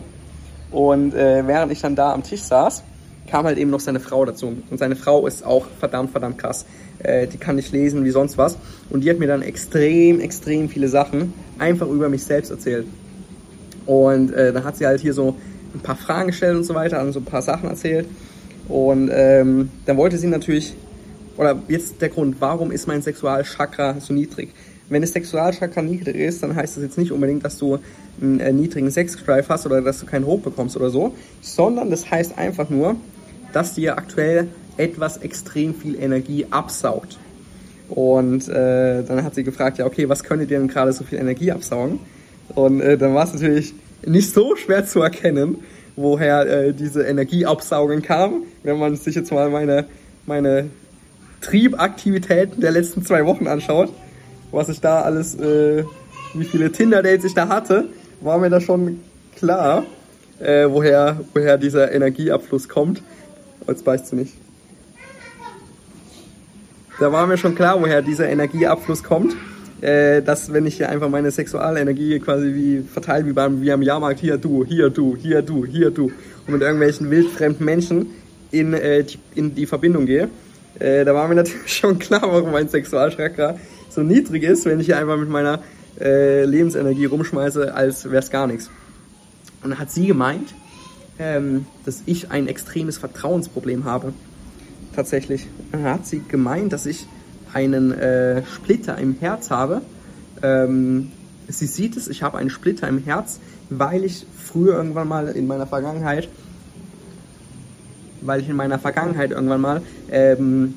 Und 0.71 1.15
äh, 1.15 1.47
während 1.47 1.73
ich 1.73 1.81
dann 1.81 1.97
da 1.97 2.13
am 2.13 2.23
Tisch 2.23 2.43
saß, 2.43 2.85
kam 3.29 3.45
halt 3.45 3.59
eben 3.59 3.71
noch 3.71 3.81
seine 3.81 4.01
Frau 4.01 4.25
dazu. 4.25 4.57
Und 4.71 4.79
seine 4.79 4.95
Frau 4.95 5.27
ist 5.27 5.45
auch 5.45 5.67
verdammt, 5.79 6.11
verdammt 6.13 6.39
krass. 6.39 6.65
Äh, 7.01 7.27
die 7.27 7.39
kann 7.39 7.57
nicht 7.57 7.73
lesen 7.73 8.05
wie 8.05 8.11
sonst 8.11 8.39
was. 8.39 8.57
Und 8.89 9.03
die 9.03 9.11
hat 9.11 9.19
mir 9.19 9.27
dann 9.27 9.43
extrem, 9.43 10.21
extrem 10.21 10.69
viele 10.69 10.89
Sachen 10.89 11.33
einfach 11.59 11.89
über 11.89 12.09
mich 12.09 12.23
selbst 12.25 12.51
erzählt. 12.51 12.87
Und 13.87 14.33
äh, 14.33 14.53
dann 14.53 14.63
hat 14.63 14.77
sie 14.77 14.87
halt 14.87 15.01
hier 15.01 15.15
so 15.15 15.37
ein 15.75 15.81
paar 15.81 15.97
Fragen 15.97 16.29
gestellt 16.29 16.57
und 16.57 16.65
so 16.65 16.75
weiter, 16.75 16.97
dann 16.97 17.13
so 17.13 17.21
ein 17.21 17.25
paar 17.25 17.43
Sachen 17.43 17.69
erzählt. 17.69 18.07
Und 18.71 19.11
ähm, 19.13 19.71
dann 19.85 19.97
wollte 19.97 20.17
sie 20.17 20.29
natürlich, 20.29 20.75
oder 21.37 21.61
jetzt 21.69 22.01
der 22.01 22.09
Grund, 22.09 22.37
warum 22.39 22.71
ist 22.71 22.87
mein 22.87 23.03
Sexualchakra 23.03 23.97
so 23.99 24.15
niedrig? 24.15 24.51
Wenn 24.89 25.03
das 25.03 25.13
Sexualchakra 25.13 25.83
niedrig 25.83 26.17
ist, 26.17 26.43
dann 26.43 26.55
heißt 26.55 26.77
das 26.77 26.85
jetzt 26.85 26.99
nicht 26.99 27.11
unbedingt, 27.11 27.45
dass 27.45 27.59
du 27.59 27.79
einen 28.21 28.39
äh, 28.39 28.53
niedrigen 28.53 28.91
Sexdrive 28.91 29.49
hast 29.49 29.67
oder 29.67 29.83
dass 29.83 29.99
du 30.01 30.07
keinen 30.07 30.25
Hoch 30.25 30.41
bekommst 30.41 30.77
oder 30.77 30.91
so, 30.91 31.15
sondern 31.41 31.91
das 31.91 32.11
heißt 32.11 32.39
einfach 32.39 32.71
nur, 32.71 32.97
dass 33.53 33.75
dir 33.75 33.99
aktuell 33.99 34.49
etwas 34.77 35.19
extrem 35.19 35.75
viel 35.75 36.01
Energie 36.01 36.47
absaugt. 36.51 37.19
Und 37.89 38.49
äh, 38.49 39.03
dann 39.03 39.25
hat 39.25 39.35
sie 39.35 39.43
gefragt, 39.43 39.79
ja, 39.79 39.87
okay, 39.87 40.09
was 40.09 40.23
könnte 40.23 40.47
dir 40.47 40.59
denn 40.59 40.69
gerade 40.69 40.93
so 40.93 41.03
viel 41.03 41.19
Energie 41.19 41.51
absaugen? 41.51 41.99
Und 42.55 42.81
äh, 42.81 42.97
dann 42.97 43.15
war 43.15 43.25
es 43.25 43.33
natürlich 43.33 43.75
nicht 44.07 44.33
so 44.33 44.55
schwer 44.55 44.87
zu 44.87 45.03
erkennen, 45.03 45.59
woher 46.01 46.47
äh, 46.47 46.73
diese 46.73 47.03
Energieabsaugung 47.03 48.03
kam. 48.03 48.43
Wenn 48.63 48.79
man 48.79 48.97
sich 48.97 49.15
jetzt 49.15 49.33
mal 49.33 49.51
meine, 49.51 49.87
meine 50.27 50.71
Triebaktivitäten 51.41 52.61
der 52.61 52.73
letzten 52.73 53.05
zwei 53.05 53.25
Wochen 53.27 53.47
anschaut, 53.47 53.93
was 54.51 54.69
ich 54.69 54.81
da 54.81 55.03
alles, 55.03 55.35
äh, 55.39 55.85
wie 56.35 56.45
viele 56.45 56.73
Tinder-Dates 56.73 57.25
ich 57.25 57.35
da 57.35 57.49
hatte, 57.49 57.89
war 58.21 58.39
mir 58.39 58.51
da 58.51 58.61
schon 58.61 59.01
klar, 59.37 59.85
äh, 60.39 60.67
woher, 60.69 61.21
woher 61.35 61.59
dieser 61.59 61.93
Energieabfluss 61.93 62.69
kommt. 62.69 63.03
Jetzt 63.67 63.85
beißt 63.85 64.13
du 64.13 64.17
nicht. 64.17 64.35
Da 66.99 67.13
war 67.13 67.27
mir 67.27 67.39
schon 67.39 67.55
klar, 67.55 67.81
woher 67.81 68.03
dieser 68.03 68.29
Energieabfluss 68.29 69.03
kommt 69.03 69.35
äh, 69.81 70.23
dass 70.23 70.53
wenn 70.53 70.67
ich 70.67 70.77
hier 70.77 70.89
einfach 70.89 71.09
meine 71.09 71.31
Sexualenergie 71.31 72.19
quasi 72.21 72.55
wie 72.55 72.83
verteile 72.83 73.27
wie 73.27 73.33
beim 73.33 73.63
wie 73.63 73.73
am 73.73 73.83
Jahrmarkt, 73.83 74.21
hier 74.21 74.37
du, 74.37 74.65
hier 74.65 74.91
du, 74.91 75.17
hier 75.17 75.43
du, 75.43 75.65
hier 75.65 75.91
du 75.91 76.13
und 76.47 76.53
mit 76.53 76.63
irgendwelchen 76.63 77.11
wildfremden 77.11 77.65
Menschen 77.65 78.07
in, 78.51 78.75
äh, 78.75 79.05
die, 79.05 79.19
in 79.35 79.55
die 79.55 79.67
Verbindung 79.67 80.07
gehe, 80.07 80.29
äh, 80.79 81.05
da 81.05 81.15
war 81.15 81.29
mir 81.29 81.35
natürlich 81.37 81.73
schon 81.73 81.99
klar, 81.99 82.23
warum 82.23 82.53
mein 82.53 82.69
Sexualchakra 82.69 83.57
so 83.89 84.03
niedrig 84.03 84.43
ist, 84.43 84.65
wenn 84.67 84.81
ich 84.81 84.87
hier 84.87 84.99
einfach 84.99 85.17
mit 85.17 85.29
meiner 85.29 85.61
äh, 86.01 86.45
Lebensenergie 86.45 87.07
rumschmeiße, 87.07 87.75
als 87.75 88.05
wäre 88.05 88.23
es 88.23 88.31
gar 88.31 88.47
nichts. 88.47 88.71
Und 89.63 89.71
dann 89.71 89.79
hat 89.79 89.91
sie 89.91 90.07
gemeint, 90.07 90.55
ähm, 91.19 91.67
dass 91.85 92.03
ich 92.07 92.31
ein 92.31 92.49
extremes 92.49 92.99
Vertrauensproblem 92.99 93.85
habe. 93.85 94.13
Tatsächlich. 94.95 95.47
Dann 95.73 95.85
hat 95.85 96.07
sie 96.07 96.23
gemeint, 96.27 96.73
dass 96.73 96.87
ich 96.87 97.07
einen 97.53 97.93
äh, 97.93 98.43
Splitter 98.45 98.99
im 98.99 99.17
Herz 99.19 99.51
habe. 99.51 99.83
Ähm, 100.43 101.13
sie 101.49 101.67
sieht 101.67 101.97
es, 101.97 102.09
ich 102.09 102.23
habe 102.23 102.39
einen 102.39 102.51
Splitter 102.51 102.89
im 102.89 102.99
Herz, 102.99 103.41
weil 103.69 104.05
ich 104.05 104.27
früher 104.37 104.75
irgendwann 104.75 105.09
mal 105.09 105.29
in 105.29 105.47
meiner 105.47 105.67
Vergangenheit, 105.67 106.29
weil 108.21 108.41
ich 108.41 108.49
in 108.49 108.57
meiner 108.57 108.79
Vergangenheit 108.79 109.31
irgendwann 109.31 109.61
mal 109.61 109.83
ähm, 110.11 110.75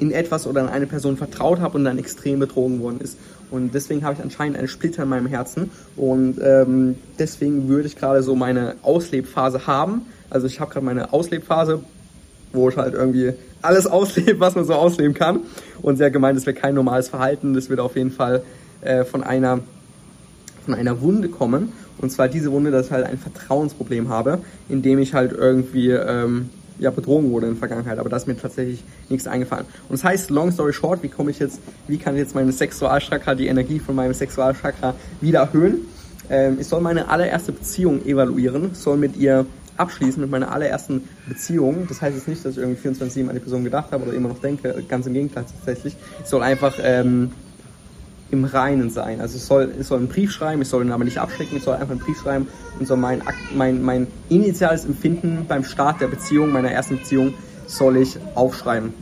in 0.00 0.10
etwas 0.10 0.46
oder 0.46 0.62
in 0.62 0.68
eine 0.68 0.86
Person 0.86 1.16
vertraut 1.16 1.60
habe 1.60 1.78
und 1.78 1.84
dann 1.84 1.98
extrem 1.98 2.38
betrogen 2.38 2.80
worden 2.80 3.00
ist. 3.00 3.18
Und 3.50 3.74
deswegen 3.74 4.04
habe 4.04 4.14
ich 4.14 4.22
anscheinend 4.22 4.58
einen 4.58 4.68
Splitter 4.68 5.04
in 5.04 5.08
meinem 5.08 5.26
Herzen 5.26 5.70
und 5.96 6.40
ähm, 6.42 6.96
deswegen 7.18 7.68
würde 7.68 7.86
ich 7.86 7.96
gerade 7.96 8.22
so 8.22 8.34
meine 8.34 8.74
Auslebphase 8.82 9.66
haben. 9.66 10.02
Also 10.30 10.46
ich 10.46 10.58
habe 10.60 10.72
gerade 10.72 10.84
meine 10.84 11.12
Auslebphase, 11.12 11.80
wo 12.54 12.68
ich 12.68 12.76
halt 12.76 12.94
irgendwie 12.94 13.32
alles 13.62 13.86
auslebe, 13.86 14.40
was 14.40 14.54
man 14.54 14.64
so 14.64 14.74
ausleben 14.74 15.14
kann. 15.14 15.40
Und 15.82 15.96
sie 15.96 16.04
hat 16.04 16.12
gemeint, 16.12 16.36
das 16.36 16.46
wäre 16.46 16.56
kein 16.56 16.74
normales 16.74 17.08
Verhalten, 17.08 17.54
das 17.54 17.68
wird 17.68 17.80
auf 17.80 17.96
jeden 17.96 18.10
Fall 18.10 18.42
äh, 18.82 19.04
von 19.04 19.22
einer 19.22 19.60
von 20.64 20.74
einer 20.74 21.00
Wunde 21.00 21.28
kommen. 21.28 21.72
Und 21.98 22.10
zwar 22.10 22.28
diese 22.28 22.50
Wunde, 22.50 22.70
dass 22.70 22.86
ich 22.86 22.92
halt 22.92 23.06
ein 23.06 23.18
Vertrauensproblem 23.18 24.08
habe, 24.08 24.40
indem 24.68 24.98
ich 24.98 25.14
halt 25.14 25.32
irgendwie 25.32 25.90
ähm, 25.90 26.50
ja, 26.78 26.90
betrogen 26.90 27.30
wurde 27.30 27.46
in 27.46 27.52
der 27.52 27.58
Vergangenheit. 27.58 27.98
Aber 27.98 28.08
da 28.08 28.16
ist 28.16 28.26
mir 28.26 28.36
tatsächlich 28.36 28.82
nichts 29.08 29.26
eingefallen. 29.26 29.66
Und 29.88 29.92
das 29.92 30.04
heißt, 30.04 30.30
long 30.30 30.50
story 30.50 30.72
short, 30.72 31.02
wie 31.02 31.08
komme 31.08 31.30
ich 31.30 31.38
jetzt, 31.38 31.60
wie 31.86 31.98
kann 31.98 32.14
ich 32.14 32.20
jetzt 32.20 32.34
meine 32.34 32.52
Sexualchakra, 32.52 33.34
die 33.34 33.46
Energie 33.46 33.78
von 33.78 33.94
meinem 33.94 34.14
Sexualchakra 34.14 34.94
wieder 35.20 35.40
erhöhen? 35.40 35.86
Ähm, 36.30 36.56
ich 36.60 36.66
soll 36.66 36.80
meine 36.80 37.08
allererste 37.08 37.52
Beziehung 37.52 38.04
evaluieren, 38.04 38.74
soll 38.74 38.96
mit 38.96 39.16
ihr 39.16 39.46
abschließen 39.76 40.20
mit 40.20 40.30
meiner 40.30 40.52
allerersten 40.52 41.08
Beziehung. 41.28 41.86
Das 41.88 42.00
heißt 42.00 42.16
jetzt 42.16 42.28
nicht, 42.28 42.44
dass 42.44 42.52
ich 42.52 42.58
irgendwie 42.58 42.88
24-7 42.88 43.28
an 43.28 43.34
die 43.34 43.40
Person 43.40 43.64
gedacht 43.64 43.92
habe 43.92 44.04
oder 44.04 44.14
immer 44.14 44.28
noch 44.28 44.40
denke. 44.40 44.84
Ganz 44.88 45.06
im 45.06 45.14
Gegenteil 45.14 45.44
tatsächlich. 45.44 45.96
Ich 46.22 46.28
soll 46.28 46.42
einfach 46.42 46.74
ähm, 46.82 47.32
im 48.30 48.44
Reinen 48.44 48.90
sein. 48.90 49.20
Also 49.20 49.36
ich 49.36 49.42
soll, 49.42 49.72
ich 49.78 49.86
soll 49.86 49.98
einen 49.98 50.08
Brief 50.08 50.32
schreiben, 50.32 50.62
ich 50.62 50.68
soll 50.68 50.84
ihn 50.84 50.92
aber 50.92 51.04
nicht 51.04 51.18
abschicken, 51.18 51.56
ich 51.56 51.62
soll 51.62 51.74
einfach 51.74 51.90
einen 51.90 52.00
Brief 52.00 52.20
schreiben 52.20 52.48
und 52.78 52.86
soll 52.86 52.96
mein, 52.96 53.22
mein, 53.54 53.82
mein 53.82 54.06
initiales 54.28 54.84
Empfinden 54.84 55.46
beim 55.48 55.64
Start 55.64 56.00
der 56.00 56.08
Beziehung, 56.08 56.52
meiner 56.52 56.70
ersten 56.70 56.98
Beziehung, 56.98 57.34
soll 57.66 57.96
ich 57.96 58.18
aufschreiben. 58.34 58.92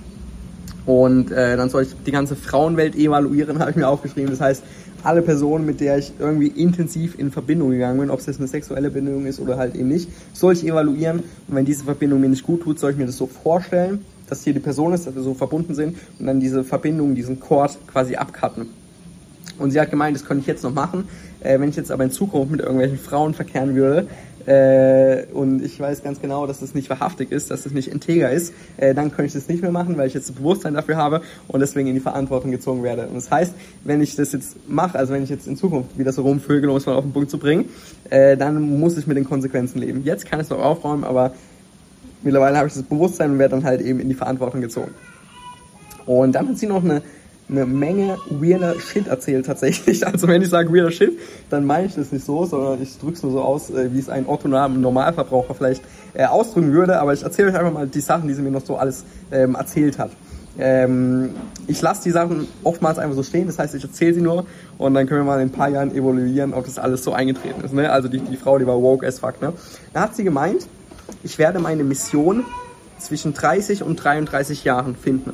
Und 0.84 1.30
äh, 1.30 1.56
dann 1.56 1.70
soll 1.70 1.82
ich 1.84 1.94
die 2.04 2.10
ganze 2.10 2.34
Frauenwelt 2.34 2.96
evaluieren, 2.96 3.58
habe 3.60 3.70
ich 3.70 3.76
mir 3.76 3.88
aufgeschrieben. 3.88 4.30
Das 4.30 4.40
heißt, 4.40 4.62
alle 5.04 5.22
Personen, 5.22 5.66
mit 5.66 5.80
der 5.80 5.98
ich 5.98 6.12
irgendwie 6.18 6.48
intensiv 6.48 7.18
in 7.18 7.30
Verbindung 7.30 7.70
gegangen 7.70 7.98
bin, 7.98 8.10
ob 8.10 8.20
es 8.20 8.26
jetzt 8.26 8.38
eine 8.38 8.48
sexuelle 8.48 8.90
Bindung 8.90 9.26
ist 9.26 9.40
oder 9.40 9.56
halt 9.56 9.74
eben 9.74 9.88
nicht, 9.88 10.08
soll 10.32 10.52
ich 10.52 10.66
evaluieren. 10.66 11.20
Und 11.48 11.54
wenn 11.54 11.64
diese 11.64 11.84
Verbindung 11.84 12.20
mir 12.20 12.28
nicht 12.28 12.44
gut 12.44 12.62
tut, 12.62 12.78
soll 12.78 12.92
ich 12.92 12.96
mir 12.96 13.06
das 13.06 13.16
so 13.16 13.26
vorstellen, 13.26 14.04
dass 14.28 14.44
hier 14.44 14.54
die 14.54 14.60
Person 14.60 14.92
ist, 14.92 15.06
dass 15.06 15.14
wir 15.14 15.22
so 15.22 15.34
verbunden 15.34 15.74
sind 15.74 15.96
und 16.18 16.26
dann 16.26 16.40
diese 16.40 16.64
Verbindung, 16.64 17.14
diesen 17.14 17.40
Chord 17.40 17.78
quasi 17.86 18.16
abcutten. 18.16 18.66
Und 19.58 19.70
sie 19.70 19.80
hat 19.80 19.90
gemeint, 19.90 20.16
das 20.16 20.24
könnte 20.24 20.40
ich 20.40 20.46
jetzt 20.46 20.64
noch 20.64 20.72
machen. 20.72 21.04
Äh, 21.40 21.60
wenn 21.60 21.68
ich 21.68 21.76
jetzt 21.76 21.90
aber 21.90 22.04
in 22.04 22.10
Zukunft 22.10 22.50
mit 22.50 22.60
irgendwelchen 22.60 22.98
Frauen 22.98 23.34
verkehren 23.34 23.74
würde, 23.74 24.06
äh, 24.46 25.26
und 25.32 25.64
ich 25.64 25.78
weiß 25.78 26.02
ganz 26.02 26.20
genau, 26.20 26.46
dass 26.46 26.60
das 26.60 26.74
nicht 26.74 26.90
wahrhaftig 26.90 27.30
ist, 27.30 27.50
dass 27.50 27.62
das 27.62 27.72
nicht 27.72 27.88
integer 27.88 28.30
ist, 28.30 28.52
äh, 28.76 28.94
dann 28.94 29.10
könnte 29.10 29.26
ich 29.26 29.32
das 29.32 29.48
nicht 29.48 29.62
mehr 29.62 29.70
machen, 29.70 29.96
weil 29.96 30.08
ich 30.08 30.14
jetzt 30.14 30.28
das 30.28 30.36
Bewusstsein 30.36 30.74
dafür 30.74 30.96
habe 30.96 31.22
und 31.48 31.60
deswegen 31.60 31.88
in 31.88 31.94
die 31.94 32.00
Verantwortung 32.00 32.50
gezogen 32.50 32.82
werde. 32.82 33.06
Und 33.06 33.14
das 33.14 33.30
heißt, 33.30 33.54
wenn 33.84 34.00
ich 34.00 34.16
das 34.16 34.32
jetzt 34.32 34.68
mache, 34.68 34.98
also 34.98 35.12
wenn 35.12 35.22
ich 35.22 35.30
jetzt 35.30 35.46
in 35.46 35.56
Zukunft 35.56 35.98
wieder 35.98 36.12
so 36.12 36.22
rumvögel, 36.22 36.70
um 36.70 36.76
es 36.76 36.86
mal 36.86 36.94
auf 36.94 37.04
den 37.04 37.12
Punkt 37.12 37.30
zu 37.30 37.38
bringen, 37.38 37.66
äh, 38.10 38.36
dann 38.36 38.78
muss 38.78 38.96
ich 38.96 39.06
mit 39.06 39.16
den 39.16 39.24
Konsequenzen 39.24 39.78
leben. 39.78 40.02
Jetzt 40.04 40.26
kann 40.26 40.40
ich 40.40 40.44
es 40.44 40.50
noch 40.50 40.60
aufräumen, 40.60 41.04
aber 41.04 41.32
mittlerweile 42.22 42.56
habe 42.56 42.68
ich 42.68 42.74
das 42.74 42.82
Bewusstsein 42.82 43.32
und 43.32 43.38
werde 43.38 43.56
dann 43.56 43.64
halt 43.64 43.80
eben 43.80 44.00
in 44.00 44.08
die 44.08 44.14
Verantwortung 44.14 44.60
gezogen. 44.60 44.92
Und 46.06 46.32
dann 46.32 46.48
hat 46.48 46.58
sie 46.58 46.66
noch 46.66 46.82
eine 46.82 47.02
eine 47.48 47.66
Menge 47.66 48.18
weirder 48.30 48.78
Shit 48.80 49.06
erzählt 49.06 49.46
tatsächlich. 49.46 50.06
Also 50.12 50.28
wenn 50.28 50.42
ich 50.42 50.48
sage 50.48 50.72
weirder 50.72 50.90
Shit, 50.90 51.18
dann 51.50 51.64
meine 51.64 51.86
ich 51.86 51.94
das 51.94 52.12
nicht 52.12 52.24
so, 52.24 52.44
sondern 52.44 52.82
ich 52.82 52.98
drücke 52.98 53.14
es 53.14 53.22
nur 53.22 53.32
so 53.32 53.40
aus, 53.40 53.70
äh, 53.70 53.92
wie 53.92 53.98
es 53.98 54.08
ein 54.08 54.26
Otto 54.26 54.48
Normalverbraucher 54.48 55.54
vielleicht 55.54 55.82
äh, 56.14 56.24
ausdrücken 56.24 56.72
würde. 56.72 57.00
Aber 57.00 57.12
ich 57.12 57.22
erzähle 57.22 57.48
euch 57.48 57.56
einfach 57.56 57.72
mal 57.72 57.86
die 57.86 58.00
Sachen, 58.00 58.28
die 58.28 58.34
sie 58.34 58.42
mir 58.42 58.50
noch 58.50 58.64
so 58.64 58.76
alles 58.76 59.04
ähm, 59.30 59.54
erzählt 59.54 59.98
hat. 59.98 60.10
Ähm, 60.58 61.30
ich 61.66 61.80
lasse 61.80 62.02
die 62.02 62.10
Sachen 62.10 62.46
oftmals 62.62 62.98
einfach 62.98 63.16
so 63.16 63.22
stehen, 63.22 63.46
das 63.46 63.58
heißt, 63.58 63.74
ich 63.74 63.84
erzähle 63.84 64.14
sie 64.14 64.20
nur 64.20 64.44
und 64.76 64.92
dann 64.92 65.06
können 65.06 65.20
wir 65.20 65.24
mal 65.24 65.40
in 65.40 65.48
ein 65.48 65.52
paar 65.52 65.70
Jahren 65.70 65.94
evaluieren, 65.94 66.52
ob 66.52 66.66
das 66.66 66.78
alles 66.78 67.04
so 67.04 67.12
eingetreten 67.12 67.64
ist. 67.64 67.72
Ne? 67.72 67.90
Also 67.90 68.08
die, 68.08 68.20
die 68.20 68.36
Frau, 68.36 68.58
die 68.58 68.66
war 68.66 68.80
woke 68.80 69.06
as 69.06 69.18
fuck. 69.18 69.40
Ne? 69.40 69.54
Da 69.94 70.02
hat 70.02 70.14
sie 70.14 70.24
gemeint, 70.24 70.66
ich 71.22 71.38
werde 71.38 71.58
meine 71.58 71.84
Mission 71.84 72.44
zwischen 72.98 73.32
30 73.32 73.82
und 73.82 73.96
33 73.96 74.64
Jahren 74.64 74.94
finden. 74.94 75.32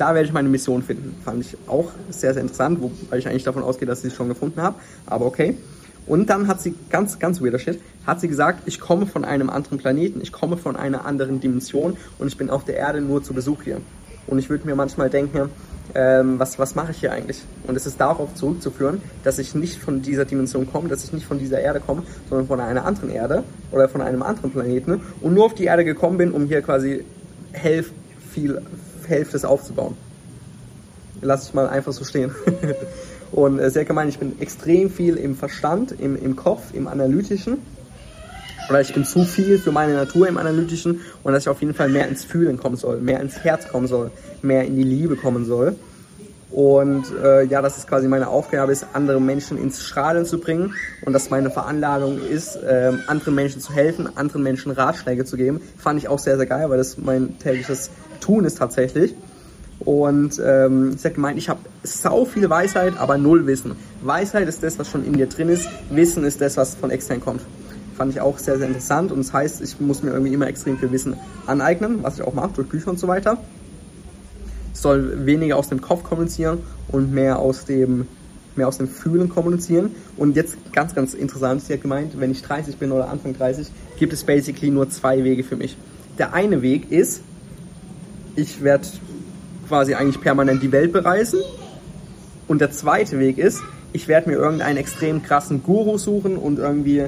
Da 0.00 0.14
werde 0.14 0.26
ich 0.26 0.32
meine 0.32 0.48
Mission 0.48 0.82
finden. 0.82 1.14
Fand 1.22 1.44
ich 1.44 1.58
auch 1.66 1.90
sehr, 2.08 2.32
sehr 2.32 2.40
interessant, 2.40 2.80
weil 3.10 3.18
ich 3.18 3.28
eigentlich 3.28 3.44
davon 3.44 3.62
ausgehe, 3.62 3.86
dass 3.86 4.02
ich 4.02 4.12
sie 4.12 4.16
schon 4.16 4.28
gefunden 4.28 4.62
habe. 4.62 4.76
Aber 5.04 5.26
okay. 5.26 5.58
Und 6.06 6.30
dann 6.30 6.48
hat 6.48 6.62
sie, 6.62 6.74
ganz, 6.88 7.18
ganz 7.18 7.42
weirder 7.42 7.58
Shit, 7.58 7.78
hat 8.06 8.18
sie 8.18 8.28
gesagt, 8.28 8.62
ich 8.64 8.80
komme 8.80 9.04
von 9.04 9.26
einem 9.26 9.50
anderen 9.50 9.76
Planeten, 9.76 10.22
ich 10.22 10.32
komme 10.32 10.56
von 10.56 10.74
einer 10.74 11.04
anderen 11.04 11.40
Dimension 11.40 11.98
und 12.18 12.28
ich 12.28 12.38
bin 12.38 12.48
auf 12.48 12.64
der 12.64 12.76
Erde 12.76 13.02
nur 13.02 13.22
zu 13.22 13.34
Besuch 13.34 13.62
hier. 13.64 13.82
Und 14.26 14.38
ich 14.38 14.48
würde 14.48 14.66
mir 14.66 14.74
manchmal 14.74 15.10
denken, 15.10 15.50
ähm, 15.94 16.38
was, 16.38 16.58
was 16.58 16.74
mache 16.74 16.92
ich 16.92 17.00
hier 17.00 17.12
eigentlich? 17.12 17.42
Und 17.66 17.76
es 17.76 17.84
ist 17.84 18.00
darauf 18.00 18.34
zurückzuführen, 18.34 19.02
dass 19.22 19.38
ich 19.38 19.54
nicht 19.54 19.76
von 19.76 20.00
dieser 20.00 20.24
Dimension 20.24 20.66
komme, 20.66 20.88
dass 20.88 21.04
ich 21.04 21.12
nicht 21.12 21.26
von 21.26 21.38
dieser 21.38 21.60
Erde 21.60 21.78
komme, 21.78 22.04
sondern 22.30 22.46
von 22.46 22.58
einer 22.58 22.86
anderen 22.86 23.10
Erde 23.10 23.44
oder 23.70 23.86
von 23.90 24.00
einem 24.00 24.22
anderen 24.22 24.50
Planeten 24.50 25.02
und 25.20 25.34
nur 25.34 25.44
auf 25.44 25.52
die 25.52 25.64
Erde 25.64 25.84
gekommen 25.84 26.16
bin, 26.16 26.32
um 26.32 26.46
hier 26.46 26.62
quasi 26.62 27.04
Hälfte, 27.52 27.92
viel, 28.30 28.62
Hälfte 29.10 29.46
aufzubauen. 29.46 29.96
Lass 31.20 31.48
ich 31.48 31.54
mal 31.54 31.68
einfach 31.68 31.92
so 31.92 32.04
stehen. 32.04 32.34
und 33.32 33.58
äh, 33.58 33.70
sehr 33.70 33.84
gemein, 33.84 34.08
ich 34.08 34.18
bin 34.18 34.40
extrem 34.40 34.90
viel 34.90 35.16
im 35.16 35.36
Verstand, 35.36 35.92
im, 35.92 36.16
im 36.16 36.36
Kopf, 36.36 36.72
im 36.72 36.88
Analytischen 36.88 37.58
oder 38.70 38.80
ich 38.80 38.94
bin 38.94 39.04
zu 39.04 39.24
viel 39.24 39.58
für 39.58 39.72
meine 39.72 39.94
Natur 39.94 40.28
im 40.28 40.38
Analytischen 40.38 41.00
und 41.24 41.32
dass 41.32 41.42
ich 41.42 41.48
auf 41.48 41.60
jeden 41.60 41.74
Fall 41.74 41.88
mehr 41.88 42.08
ins 42.08 42.24
Fühlen 42.24 42.56
kommen 42.56 42.76
soll, 42.76 43.00
mehr 43.00 43.20
ins 43.20 43.38
Herz 43.40 43.68
kommen 43.68 43.88
soll, 43.88 44.12
mehr 44.42 44.64
in 44.64 44.76
die 44.76 44.84
Liebe 44.84 45.16
kommen 45.16 45.44
soll. 45.44 45.74
Und 46.52 47.04
äh, 47.22 47.44
ja, 47.44 47.62
dass 47.62 47.78
es 47.78 47.86
quasi 47.86 48.08
meine 48.08 48.28
Aufgabe 48.28 48.72
ist, 48.72 48.86
andere 48.92 49.20
Menschen 49.20 49.56
ins 49.56 49.82
Strahlen 49.84 50.24
zu 50.24 50.40
bringen 50.40 50.74
und 51.04 51.12
dass 51.12 51.30
meine 51.30 51.50
Veranlagung 51.50 52.20
ist, 52.20 52.56
äh, 52.56 52.92
anderen 53.06 53.36
Menschen 53.36 53.60
zu 53.60 53.72
helfen, 53.72 54.16
anderen 54.16 54.42
Menschen 54.42 54.72
Ratschläge 54.72 55.24
zu 55.24 55.36
geben. 55.36 55.60
Fand 55.78 55.98
ich 55.98 56.08
auch 56.08 56.18
sehr, 56.18 56.36
sehr 56.36 56.46
geil, 56.46 56.68
weil 56.68 56.78
das 56.78 56.98
mein 56.98 57.38
tägliches 57.38 57.90
Tun 58.30 58.44
ist 58.44 58.58
tatsächlich. 58.58 59.14
Und 59.80 60.40
ähm, 60.44 60.94
ich 60.96 61.04
habe 61.04 61.14
gemeint, 61.14 61.38
ich 61.38 61.48
habe 61.48 61.60
sau 61.82 62.24
viel 62.24 62.48
Weisheit, 62.48 62.98
aber 62.98 63.18
null 63.18 63.46
Wissen. 63.46 63.72
Weisheit 64.02 64.46
ist 64.46 64.62
das, 64.62 64.78
was 64.78 64.88
schon 64.88 65.04
in 65.04 65.14
dir 65.14 65.26
drin 65.26 65.48
ist. 65.48 65.68
Wissen 65.90 66.22
ist 66.22 66.40
das, 66.40 66.56
was 66.56 66.74
von 66.74 66.90
extern 66.90 67.20
kommt 67.20 67.40
fand 67.96 68.14
ich 68.14 68.20
auch 68.22 68.38
sehr, 68.38 68.56
sehr 68.56 68.66
interessant. 68.66 69.12
Und 69.12 69.18
das 69.18 69.34
heißt, 69.34 69.60
ich 69.60 69.78
muss 69.78 70.02
mir 70.02 70.12
irgendwie 70.12 70.32
immer 70.32 70.46
extrem 70.46 70.78
viel 70.78 70.90
Wissen 70.90 71.16
aneignen, 71.46 71.98
was 72.00 72.18
ich 72.18 72.22
auch 72.22 72.32
mache, 72.32 72.52
durch 72.54 72.66
Bücher 72.66 72.88
und 72.88 72.98
so 72.98 73.08
weiter. 73.08 73.36
Soll 74.72 75.26
weniger 75.26 75.58
aus 75.58 75.68
dem 75.68 75.82
Kopf 75.82 76.02
kommunizieren 76.02 76.60
und 76.88 77.12
mehr 77.12 77.38
aus 77.38 77.66
dem, 77.66 78.06
mehr 78.56 78.68
aus 78.68 78.78
dem 78.78 78.88
Fühlen 78.88 79.28
kommunizieren. 79.28 79.90
Und 80.16 80.34
jetzt 80.34 80.56
ganz, 80.72 80.94
ganz 80.94 81.12
interessant, 81.12 81.60
sie 81.60 81.74
hat 81.74 81.82
gemeint, 81.82 82.18
wenn 82.18 82.30
ich 82.30 82.40
30 82.40 82.78
bin 82.78 82.90
oder 82.90 83.10
Anfang 83.10 83.36
30, 83.36 83.66
gibt 83.98 84.14
es 84.14 84.24
basically 84.24 84.70
nur 84.70 84.88
zwei 84.88 85.22
Wege 85.22 85.44
für 85.44 85.56
mich. 85.56 85.76
Der 86.16 86.32
eine 86.32 86.62
Weg 86.62 86.90
ist, 86.90 87.20
ich 88.36 88.62
werde 88.62 88.86
quasi 89.68 89.94
eigentlich 89.94 90.20
permanent 90.20 90.62
die 90.62 90.72
Welt 90.72 90.92
bereisen. 90.92 91.40
Und 92.48 92.60
der 92.60 92.72
zweite 92.72 93.18
Weg 93.18 93.38
ist, 93.38 93.60
ich 93.92 94.08
werde 94.08 94.30
mir 94.30 94.36
irgendeinen 94.36 94.76
extrem 94.76 95.22
krassen 95.22 95.62
Guru 95.62 95.98
suchen 95.98 96.36
und 96.36 96.58
irgendwie 96.58 97.06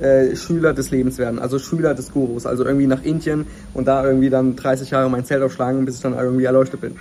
äh, 0.00 0.36
Schüler 0.36 0.72
des 0.72 0.90
Lebens 0.90 1.18
werden, 1.18 1.38
also 1.38 1.58
Schüler 1.58 1.94
des 1.94 2.12
Gurus, 2.12 2.46
also 2.46 2.64
irgendwie 2.64 2.86
nach 2.86 3.02
Indien 3.02 3.46
und 3.74 3.86
da 3.86 4.04
irgendwie 4.04 4.30
dann 4.30 4.56
30 4.56 4.90
Jahre 4.90 5.10
mein 5.10 5.24
Zelt 5.24 5.42
aufschlagen, 5.42 5.84
bis 5.84 5.96
ich 5.96 6.00
dann 6.02 6.14
irgendwie 6.14 6.44
erleuchtet 6.44 6.80
bin. 6.80 6.96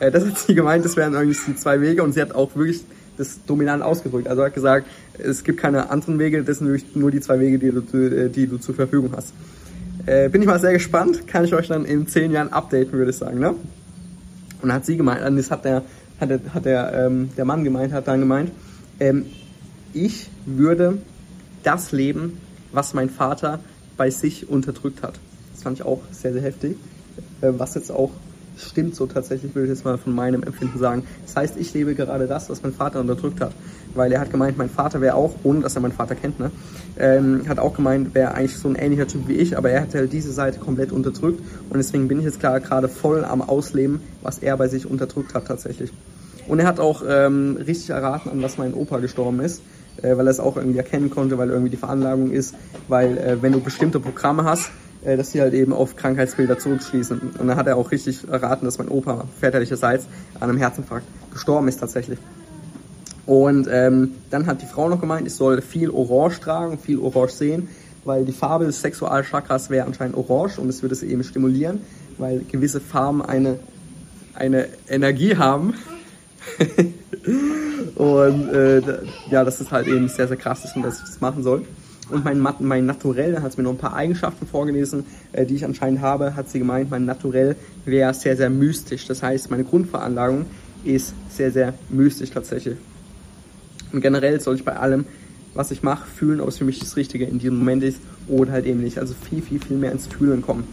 Äh, 0.00 0.10
das 0.10 0.24
hat 0.24 0.38
sie 0.38 0.54
gemeint, 0.54 0.84
das 0.84 0.96
wären 0.96 1.14
irgendwie 1.14 1.36
die 1.46 1.56
zwei 1.56 1.80
Wege 1.80 2.02
und 2.02 2.12
sie 2.14 2.20
hat 2.20 2.34
auch 2.34 2.54
wirklich 2.56 2.82
das 3.16 3.44
dominant 3.44 3.82
ausgedrückt. 3.82 4.28
Also 4.28 4.44
hat 4.44 4.54
gesagt, 4.54 4.86
es 5.18 5.42
gibt 5.42 5.60
keine 5.60 5.90
anderen 5.90 6.18
Wege, 6.18 6.42
das 6.42 6.58
sind 6.58 6.96
nur 6.96 7.10
die 7.10 7.20
zwei 7.20 7.40
Wege, 7.40 7.58
die 7.58 7.70
du, 7.70 7.98
äh, 7.98 8.28
die 8.28 8.46
du 8.46 8.58
zur 8.58 8.74
Verfügung 8.74 9.12
hast. 9.16 9.32
Äh, 10.08 10.30
bin 10.30 10.40
ich 10.40 10.48
mal 10.48 10.58
sehr 10.58 10.72
gespannt, 10.72 11.26
kann 11.26 11.44
ich 11.44 11.52
euch 11.52 11.68
dann 11.68 11.84
in 11.84 12.06
zehn 12.08 12.32
Jahren 12.32 12.50
updaten, 12.50 12.92
würde 12.92 13.10
ich 13.10 13.18
sagen. 13.18 13.40
Ne? 13.40 13.50
Und 13.50 13.58
dann 14.62 14.72
hat 14.72 14.86
sie 14.86 14.96
gemeint, 14.96 15.20
das 15.38 15.50
hat 15.50 15.66
der, 15.66 15.82
hat 16.18 16.30
der, 16.30 16.40
hat 16.54 16.64
der, 16.64 16.94
ähm, 16.94 17.28
der 17.36 17.44
Mann 17.44 17.62
gemeint, 17.62 17.92
hat 17.92 18.08
dann 18.08 18.20
gemeint, 18.20 18.50
ähm, 19.00 19.26
ich 19.92 20.30
würde 20.46 20.96
das 21.62 21.92
Leben, 21.92 22.40
was 22.72 22.94
mein 22.94 23.10
Vater 23.10 23.60
bei 23.98 24.08
sich 24.08 24.48
unterdrückt 24.48 25.02
hat. 25.02 25.20
Das 25.52 25.64
fand 25.64 25.78
ich 25.78 25.84
auch 25.84 26.00
sehr, 26.10 26.32
sehr 26.32 26.40
heftig. 26.40 26.78
Äh, 27.42 27.50
was 27.58 27.74
jetzt 27.74 27.92
auch 27.92 28.12
stimmt 28.58 28.94
so 28.94 29.06
tatsächlich, 29.06 29.54
würde 29.54 29.66
ich 29.66 29.74
jetzt 29.74 29.84
mal 29.84 29.98
von 29.98 30.14
meinem 30.14 30.42
Empfinden 30.42 30.78
sagen. 30.78 31.04
Das 31.26 31.36
heißt, 31.36 31.56
ich 31.56 31.72
lebe 31.74 31.94
gerade 31.94 32.26
das, 32.26 32.50
was 32.50 32.62
mein 32.62 32.72
Vater 32.72 33.00
unterdrückt 33.00 33.40
hat. 33.40 33.52
Weil 33.94 34.12
er 34.12 34.20
hat 34.20 34.30
gemeint, 34.30 34.58
mein 34.58 34.68
Vater 34.68 35.00
wäre 35.00 35.14
auch, 35.14 35.34
ohne 35.44 35.60
dass 35.60 35.74
er 35.74 35.82
meinen 35.82 35.92
Vater 35.92 36.14
kennt, 36.14 36.38
ne, 36.38 36.50
ähm, 36.98 37.48
hat 37.48 37.58
auch 37.58 37.74
gemeint, 37.74 38.14
wäre 38.14 38.34
eigentlich 38.34 38.56
so 38.56 38.68
ein 38.68 38.74
ähnlicher 38.74 39.06
Typ 39.06 39.28
wie 39.28 39.34
ich, 39.34 39.56
aber 39.56 39.70
er 39.70 39.82
hat 39.82 39.94
halt 39.94 40.12
diese 40.12 40.32
Seite 40.32 40.58
komplett 40.58 40.92
unterdrückt 40.92 41.40
und 41.70 41.78
deswegen 41.78 42.06
bin 42.06 42.18
ich 42.18 42.24
jetzt 42.24 42.40
gerade 42.40 42.88
voll 42.88 43.24
am 43.24 43.40
Ausleben, 43.40 44.00
was 44.22 44.38
er 44.38 44.56
bei 44.56 44.68
sich 44.68 44.86
unterdrückt 44.86 45.34
hat 45.34 45.46
tatsächlich. 45.46 45.90
Und 46.46 46.60
er 46.60 46.66
hat 46.66 46.80
auch 46.80 47.02
ähm, 47.08 47.56
richtig 47.56 47.90
erraten, 47.90 48.30
an 48.30 48.42
was 48.42 48.58
mein 48.58 48.74
Opa 48.74 48.98
gestorben 48.98 49.40
ist 49.40 49.62
äh, 50.02 50.16
weil 50.16 50.26
er 50.26 50.30
es 50.30 50.40
auch 50.40 50.56
irgendwie 50.56 50.78
erkennen 50.78 51.10
konnte, 51.10 51.38
weil 51.38 51.50
irgendwie 51.50 51.70
die 51.70 51.76
Veranlagung 51.76 52.30
ist, 52.30 52.54
weil 52.88 53.18
äh, 53.18 53.42
wenn 53.42 53.52
du 53.52 53.60
bestimmte 53.60 54.00
Programme 54.00 54.44
hast, 54.44 54.70
äh, 55.08 55.16
dass 55.16 55.30
die 55.30 55.40
halt 55.40 55.54
eben 55.54 55.72
auf 55.72 55.96
Krankheitsbilder 55.96 56.58
zurückschließen. 56.58 57.18
Und 57.38 57.48
dann 57.48 57.56
hat 57.56 57.66
er 57.66 57.76
auch 57.76 57.90
richtig 57.90 58.28
erraten, 58.28 58.66
dass 58.66 58.76
mein 58.76 58.88
Opa 58.88 59.24
väterlicherseits 59.40 60.06
an 60.38 60.50
einem 60.50 60.58
Herzinfarkt 60.58 61.06
gestorben 61.32 61.66
ist 61.68 61.78
tatsächlich. 61.78 62.18
Und 63.24 63.68
ähm, 63.70 64.12
dann 64.28 64.46
hat 64.46 64.60
die 64.60 64.66
Frau 64.66 64.88
noch 64.88 65.00
gemeint, 65.00 65.26
ich 65.26 65.34
soll 65.34 65.62
viel 65.62 65.88
Orange 65.90 66.40
tragen, 66.40 66.78
viel 66.78 66.98
Orange 66.98 67.32
sehen, 67.32 67.68
weil 68.04 68.26
die 68.26 68.32
Farbe 68.32 68.66
des 68.66 68.82
Sexualchakras 68.82 69.70
wäre 69.70 69.86
anscheinend 69.86 70.16
orange 70.16 70.58
und 70.58 70.68
es 70.68 70.82
würde 70.82 70.94
es 70.94 71.02
eben 71.02 71.24
stimulieren, 71.24 71.80
weil 72.18 72.40
gewisse 72.40 72.80
Farben 72.80 73.22
eine, 73.22 73.58
eine 74.34 74.68
Energie 74.88 75.36
haben. 75.36 75.74
Und 77.96 78.48
äh, 78.48 78.80
ja, 79.30 79.44
das 79.44 79.60
ist 79.60 79.70
halt 79.70 79.86
eben 79.86 80.08
sehr, 80.08 80.28
sehr 80.28 80.36
krass 80.36 80.62
dass 80.62 80.76
ich 80.76 80.82
das 80.82 81.20
machen 81.20 81.42
soll. 81.42 81.64
Und 82.10 82.24
mein, 82.24 82.46
mein 82.60 82.86
Naturell, 82.86 83.32
da 83.32 83.42
hat 83.42 83.52
sie 83.52 83.58
mir 83.58 83.64
noch 83.64 83.72
ein 83.72 83.78
paar 83.78 83.94
Eigenschaften 83.94 84.46
vorgelesen, 84.46 85.04
äh, 85.32 85.44
die 85.44 85.56
ich 85.56 85.64
anscheinend 85.64 86.00
habe, 86.00 86.36
hat 86.36 86.48
sie 86.48 86.58
gemeint, 86.58 86.90
mein 86.90 87.04
Naturell 87.04 87.56
wäre 87.84 88.14
sehr, 88.14 88.36
sehr 88.36 88.48
mystisch. 88.48 89.06
Das 89.06 89.22
heißt, 89.22 89.50
meine 89.50 89.64
Grundveranlagung 89.64 90.46
ist 90.84 91.12
sehr, 91.30 91.50
sehr 91.50 91.74
mystisch 91.90 92.30
tatsächlich. 92.30 92.76
Und 93.92 94.00
generell 94.00 94.40
soll 94.40 94.56
ich 94.56 94.64
bei 94.64 94.76
allem, 94.76 95.04
was 95.54 95.70
ich 95.70 95.82
mache, 95.82 96.06
fühlen, 96.06 96.40
ob 96.40 96.48
es 96.48 96.58
für 96.58 96.64
mich 96.64 96.78
das 96.78 96.96
Richtige 96.96 97.24
in 97.24 97.38
diesem 97.38 97.58
Moment 97.58 97.82
ist 97.82 98.00
oder 98.26 98.52
halt 98.52 98.66
eben 98.66 98.82
nicht. 98.82 98.98
Also 98.98 99.14
viel, 99.14 99.42
viel, 99.42 99.60
viel 99.60 99.76
mehr 99.76 99.92
ins 99.92 100.06
Fühlen 100.06 100.42
kommen. 100.42 100.64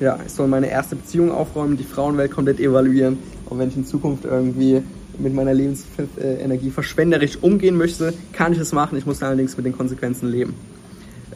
Ja, 0.00 0.18
ich 0.24 0.32
soll 0.32 0.46
meine 0.46 0.70
erste 0.70 0.94
Beziehung 0.96 1.32
aufräumen, 1.32 1.76
die 1.76 1.84
Frauenwelt 1.84 2.30
komplett 2.30 2.60
evaluieren. 2.60 3.18
Und 3.46 3.58
wenn 3.58 3.68
ich 3.68 3.76
in 3.76 3.84
Zukunft 3.84 4.24
irgendwie 4.24 4.82
mit 5.18 5.34
meiner 5.34 5.54
Lebensenergie 5.54 6.70
verschwenderisch 6.70 7.38
umgehen 7.40 7.76
möchte, 7.76 8.14
kann 8.32 8.52
ich 8.52 8.58
es 8.58 8.72
machen. 8.72 8.98
Ich 8.98 9.06
muss 9.06 9.22
allerdings 9.22 9.56
mit 9.56 9.66
den 9.66 9.76
Konsequenzen 9.76 10.30
leben. 10.30 10.54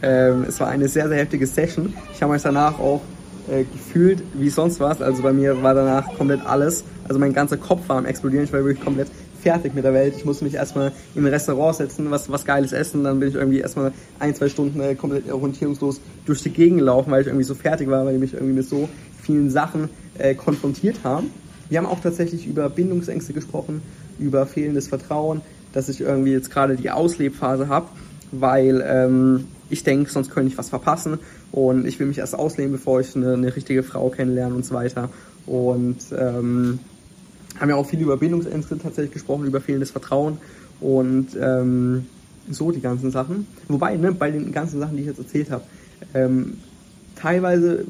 Ähm, 0.03 0.45
es 0.49 0.59
war 0.61 0.69
eine 0.69 0.89
sehr, 0.89 1.09
sehr 1.09 1.19
heftige 1.19 1.47
Session. 1.47 1.95
Ich 2.13 2.23
habe 2.23 2.33
mich 2.33 2.43
danach 2.43 2.79
auch 2.79 3.03
äh, 3.49 3.65
gefühlt 3.65 4.23
wie 4.35 4.51
sonst 4.51 4.81
was. 4.81 5.01
Also 5.01 5.23
bei 5.23 5.33
mir 5.33 5.63
war 5.63 5.75
danach 5.75 6.17
komplett 6.17 6.45
alles. 6.45 6.85
Also 7.09 7.19
mein 7.21 7.33
ganzer 7.33 7.57
Kopf 7.57 7.89
war 7.89 7.99
am 7.99 8.07
explodieren. 8.07 8.45
Ich 8.45 8.53
war 8.53 8.65
wirklich 8.65 8.85
komplett 8.85 9.09
fertig 9.43 9.75
mit 9.75 9.85
der 9.85 9.93
Welt. 9.93 10.15
Ich 10.17 10.25
musste 10.25 10.45
mich 10.45 10.55
erstmal 10.55 10.93
ein 11.17 11.27
Restaurant 11.27 11.77
setzen, 11.77 12.11
was, 12.11 12.31
was 12.31 12.45
Geiles 12.45 12.73
essen. 12.73 13.05
Dann 13.05 13.21
bin 13.21 13.29
ich 13.29 13.35
irgendwie 13.35 13.59
erstmal 13.59 13.93
ein, 14.19 14.35
zwei 14.35 14.49
Stunden 14.49 14.81
äh, 14.81 14.95
komplett 14.95 15.31
orientierungslos 15.31 16.01
durch 16.25 16.43
die 16.43 16.51
Gegend 16.51 16.79
gelaufen, 16.79 17.11
weil 17.11 17.23
ich 17.23 17.27
irgendwie 17.27 17.45
so 17.45 17.55
fertig 17.55 17.89
war, 17.89 18.07
weil 18.07 18.15
ich 18.15 18.21
mich 18.21 18.35
irgendwie 18.35 18.55
mit 18.55 18.69
so 18.69 18.89
vielen 19.21 19.51
Sachen 19.51 19.89
äh, 20.19 20.35
konfrontiert 20.35 20.97
habe. 21.05 21.25
Wir 21.73 21.79
haben 21.79 21.87
auch 21.87 22.01
tatsächlich 22.01 22.47
über 22.47 22.69
Bindungsängste 22.69 23.33
gesprochen, 23.33 23.81
über 24.19 24.45
fehlendes 24.45 24.89
Vertrauen, 24.89 25.41
dass 25.73 25.89
ich 25.89 26.03
irgendwie 26.03 26.33
jetzt 26.33 26.51
gerade 26.51 26.77
die 26.77 26.91
Auslebphase 26.91 27.69
habe, 27.69 27.89
weil 28.31 28.85
ähm, 28.87 29.47
ich 29.71 29.83
denke, 29.83 30.11
sonst 30.11 30.31
könnte 30.31 30.53
ich 30.53 30.59
was 30.59 30.69
verpassen 30.69 31.19
und 31.51 31.87
ich 31.87 31.99
will 31.99 32.09
mich 32.09 32.19
erst 32.19 32.35
ausleben, 32.35 32.73
bevor 32.73 33.01
ich 33.01 33.17
eine, 33.17 33.33
eine 33.33 33.57
richtige 33.57 33.83
Frau 33.83 34.11
kennenlerne 34.11 34.55
und 34.55 34.67
so 34.67 34.75
weiter. 34.75 35.09
Und 35.47 35.97
ähm, 36.15 36.79
haben 37.59 37.71
ja 37.71 37.77
auch 37.77 37.87
viel 37.87 38.03
über 38.03 38.19
Bindungsängste 38.19 38.77
tatsächlich 38.77 39.15
gesprochen, 39.15 39.47
über 39.47 39.63
fehlendes 39.63 39.93
Vertrauen 39.93 40.37
und 40.79 41.29
ähm, 41.41 42.05
so 42.51 42.71
die 42.71 42.83
ganzen 42.83 43.11
Sachen. 43.11 43.47
Wobei, 43.69 43.97
ne, 43.97 44.13
bei 44.13 44.31
den 44.31 44.53
ganzen 44.53 44.79
Sachen, 44.79 44.97
die 44.97 45.05
ich 45.05 45.09
jetzt 45.09 45.21
erzählt 45.21 45.51
habe, 45.51 45.65
ähm, 46.13 46.59
teilweise 47.17 47.87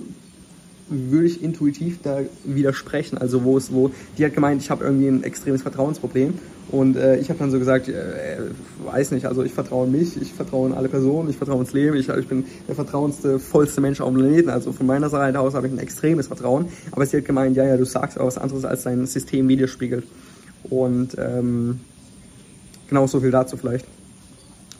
würde 0.93 1.27
ich 1.27 1.43
intuitiv 1.43 2.01
da 2.03 2.21
widersprechen. 2.45 3.19
Also 3.19 3.45
wo 3.45 3.57
es, 3.57 3.73
wo 3.73 3.91
die 4.19 4.25
hat 4.25 4.35
gemeint, 4.35 4.63
ich 4.63 4.71
habe 4.71 4.85
irgendwie 4.85 5.09
ein 5.09 5.25
extremes 5.25 5.63
Vertrauensproblem 5.63 6.35
und 6.73 6.97
äh, 6.97 7.19
ich 7.19 7.29
habe 7.29 7.39
dann 7.39 7.51
so 7.51 7.59
gesagt, 7.59 7.89
äh, 7.89 8.39
weiß 8.85 9.11
nicht, 9.11 9.27
also 9.27 9.43
ich 9.43 9.53
vertraue 9.53 9.87
mich, 9.87 10.21
ich 10.21 10.33
vertraue 10.33 10.71
in 10.71 10.75
alle 10.75 10.89
Personen, 10.89 11.29
ich 11.29 11.37
vertraue 11.37 11.61
ins 11.61 11.75
Leben, 11.75 11.97
ich, 11.97 12.09
ich 12.09 12.27
bin 12.27 12.45
der 12.67 12.75
vertrauenste, 12.75 13.39
vollste 13.39 13.81
Mensch 13.81 14.01
auf 14.01 14.09
dem 14.09 14.19
Planeten. 14.19 14.49
Also 14.49 14.73
von 14.73 14.87
meiner 14.87 15.11
Seite 15.11 15.39
aus 15.41 15.55
habe 15.55 15.67
ich 15.67 15.73
ein 15.73 15.79
extremes 15.79 16.29
Vertrauen. 16.29 16.67
Aber 16.91 17.05
sie 17.05 17.19
hat 17.19 17.27
gemeint, 17.27 17.57
ja, 17.57 17.65
ja, 17.65 17.77
du 17.77 17.85
sagst 17.85 18.19
auch 18.19 18.27
was 18.27 18.39
anderes, 18.39 18.65
als 18.65 18.85
dein 18.85 19.07
System 19.07 19.49
widerspiegelt. 19.49 20.07
Und 20.71 21.17
ähm, 21.19 21.81
genau 22.89 23.07
so 23.07 23.21
viel 23.21 23.31
dazu 23.31 23.59
vielleicht. 23.59 23.85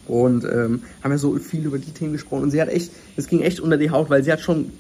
Und 0.09 0.45
ähm, 0.45 0.83
haben 1.03 1.13
ja 1.13 1.19
so 1.19 1.37
viel 1.37 1.65
über 1.65 1.79
die 1.79 1.93
Themen 1.93 2.13
gesprochen. 2.13 2.43
Und 2.43 2.51
sie 2.51 2.61
hat 2.61 2.69
echt, 2.69 2.91
es 3.17 3.29
ging 3.29 3.41
echt 3.41 3.61
unter 3.61 3.77
die 3.77 3.91
Haut, 3.91 4.11
weil 4.11 4.25
sie 4.25 4.33
hat 4.33 4.41
schon, 4.41 4.73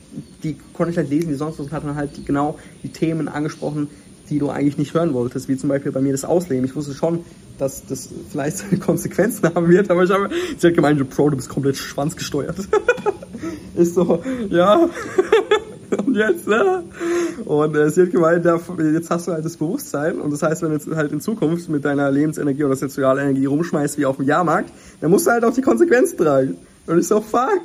die 0.43 0.57
konnte 0.73 0.91
ich 0.91 0.97
halt 0.97 1.11
lesen, 1.11 1.29
die 1.29 1.35
sonst 1.35 1.59
was, 1.59 1.67
und 1.67 1.73
hat 1.73 1.85
dann 1.85 1.95
halt 1.95 2.17
die, 2.17 2.25
genau 2.25 2.59
die 2.83 2.89
Themen 2.89 3.29
angesprochen, 3.29 3.89
die 4.31 4.39
du 4.39 4.51
eigentlich 4.51 4.79
nicht 4.79 4.95
hören 4.95 5.15
wolltest, 5.15 5.49
wie 5.49 5.57
zum 5.57 5.69
Beispiel 5.69 5.93
bei 5.93 6.01
mir 6.01 6.13
das 6.13 6.25
Ausleben. 6.25 6.65
Ich 6.65 6.75
wusste 6.75 6.95
schon, 6.95 7.25
dass 7.59 7.87
das 7.87 8.09
vielleicht 8.31 8.81
Konsequenzen 8.81 9.55
haben 9.55 9.69
wird, 9.69 9.91
aber 9.91 10.05
ich 10.05 10.11
habe, 10.11 10.31
sie 10.59 10.67
hat 10.67 10.75
gemeint, 10.75 11.09
Pro, 11.11 11.31
du 11.31 11.37
bist 11.37 11.49
komplett 11.49 11.77
schwanzgesteuert. 11.77 12.57
ist 13.77 13.95
so, 13.95 14.23
ja. 14.51 14.89
Und 16.13 16.19
jetzt, 16.19 16.47
ne? 16.47 16.85
Und 17.45 17.77
äh, 17.77 17.91
sie 17.91 18.03
hat 18.03 18.11
gemeint, 18.11 18.45
ja, 18.45 18.61
jetzt 18.93 19.11
hast 19.11 19.29
du 19.29 19.33
halt 19.33 19.45
das 19.45 19.57
Bewusstsein 19.57 20.21
und 20.21 20.31
das 20.31 20.43
heißt, 20.43 20.63
wenn 20.63 20.71
du 20.71 20.75
jetzt 20.77 20.89
halt 20.95 21.13
in 21.13 21.21
Zukunft 21.21 21.69
mit 21.69 21.85
deiner 21.85 22.11
Lebensenergie 22.11 22.65
oder 22.65 22.77
Sexualenergie 22.77 23.47
rumschmeißt 23.47 23.99
wie 23.99 24.07
auf 24.07 24.17
dem 24.17 24.27
Jahrmarkt, 24.27 24.71
dann 25.01 25.11
musst 25.11 25.27
du 25.27 25.31
halt 25.31 25.45
auch 25.45 25.55
die 25.55 25.63
Konsequenzen 25.63 26.19
tragen. 26.19 26.57
Und 26.87 26.99
ich 26.99 27.09
so, 27.09 27.21
fuck. 27.21 27.61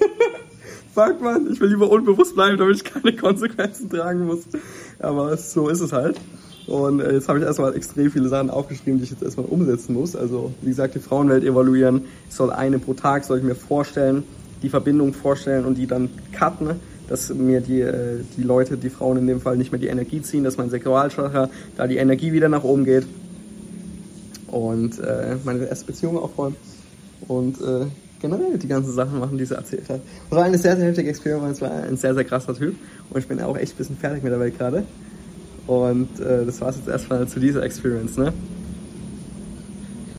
fuck, 0.94 1.20
man, 1.20 1.50
ich 1.50 1.60
will 1.60 1.68
lieber 1.68 1.90
unbewusst 1.90 2.34
bleiben, 2.34 2.58
damit 2.58 2.76
ich 2.76 2.84
keine 2.84 3.14
Konsequenzen 3.16 3.88
tragen 3.88 4.26
muss. 4.26 4.40
Aber 4.98 5.36
so 5.36 5.68
ist 5.68 5.80
es 5.80 5.92
halt. 5.92 6.18
Und 6.66 7.00
äh, 7.00 7.14
jetzt 7.14 7.28
habe 7.28 7.38
ich 7.38 7.44
erstmal 7.44 7.74
extrem 7.74 8.10
viele 8.10 8.28
Sachen 8.28 8.50
aufgeschrieben, 8.50 8.98
die 8.98 9.04
ich 9.04 9.10
jetzt 9.10 9.22
erstmal 9.22 9.46
umsetzen 9.46 9.94
muss. 9.94 10.16
Also, 10.16 10.52
wie 10.60 10.68
gesagt, 10.68 10.94
die 10.94 11.00
Frauenwelt 11.00 11.44
evaluieren. 11.44 12.02
Ich 12.28 12.34
soll 12.34 12.50
eine 12.50 12.78
pro 12.78 12.94
Tag, 12.94 13.24
soll 13.24 13.38
ich 13.38 13.44
mir 13.44 13.54
vorstellen, 13.54 14.24
die 14.62 14.68
Verbindung 14.68 15.12
vorstellen 15.12 15.64
und 15.64 15.76
die 15.76 15.86
dann 15.86 16.08
cutten 16.32 16.80
dass 17.12 17.28
mir 17.28 17.60
die, 17.60 17.82
äh, 17.82 18.20
die 18.38 18.42
Leute, 18.42 18.78
die 18.78 18.88
Frauen 18.88 19.18
in 19.18 19.26
dem 19.26 19.38
Fall 19.38 19.58
nicht 19.58 19.70
mehr 19.70 19.78
die 19.78 19.88
Energie 19.88 20.22
ziehen, 20.22 20.44
dass 20.44 20.56
mein 20.56 20.70
Sexualchakra 20.70 21.50
da 21.76 21.86
die 21.86 21.98
Energie 21.98 22.32
wieder 22.32 22.48
nach 22.48 22.64
oben 22.64 22.86
geht 22.86 23.04
und 24.46 24.98
äh, 24.98 25.36
meine 25.44 25.66
erste 25.66 25.84
Beziehung 25.84 26.16
aufräumen 26.16 26.56
und 27.28 27.60
äh, 27.60 27.84
generell 28.22 28.56
die 28.56 28.66
ganzen 28.66 28.94
Sachen 28.94 29.18
machen, 29.18 29.36
die 29.36 29.44
sie 29.44 29.54
erzählt 29.54 29.90
hat. 29.90 30.00
Das 30.30 30.38
war 30.38 30.44
eine 30.44 30.56
sehr, 30.56 30.74
sehr 30.74 30.86
heftige 30.86 31.10
Experience, 31.10 31.60
war 31.60 31.70
ein 31.70 31.98
sehr, 31.98 32.14
sehr 32.14 32.24
krasser 32.24 32.54
Typ 32.54 32.76
und 33.10 33.20
ich 33.20 33.28
bin 33.28 33.42
auch 33.42 33.58
echt 33.58 33.74
ein 33.74 33.76
bisschen 33.76 33.98
fertig 33.98 34.22
mit 34.22 34.32
der 34.32 34.40
Welt 34.40 34.56
gerade. 34.56 34.84
Und 35.66 36.18
äh, 36.18 36.46
das 36.46 36.62
war 36.62 36.70
es 36.70 36.76
jetzt 36.76 36.88
erstmal 36.88 37.28
zu 37.28 37.40
dieser 37.40 37.62
Experience, 37.62 38.16
ne? 38.16 38.32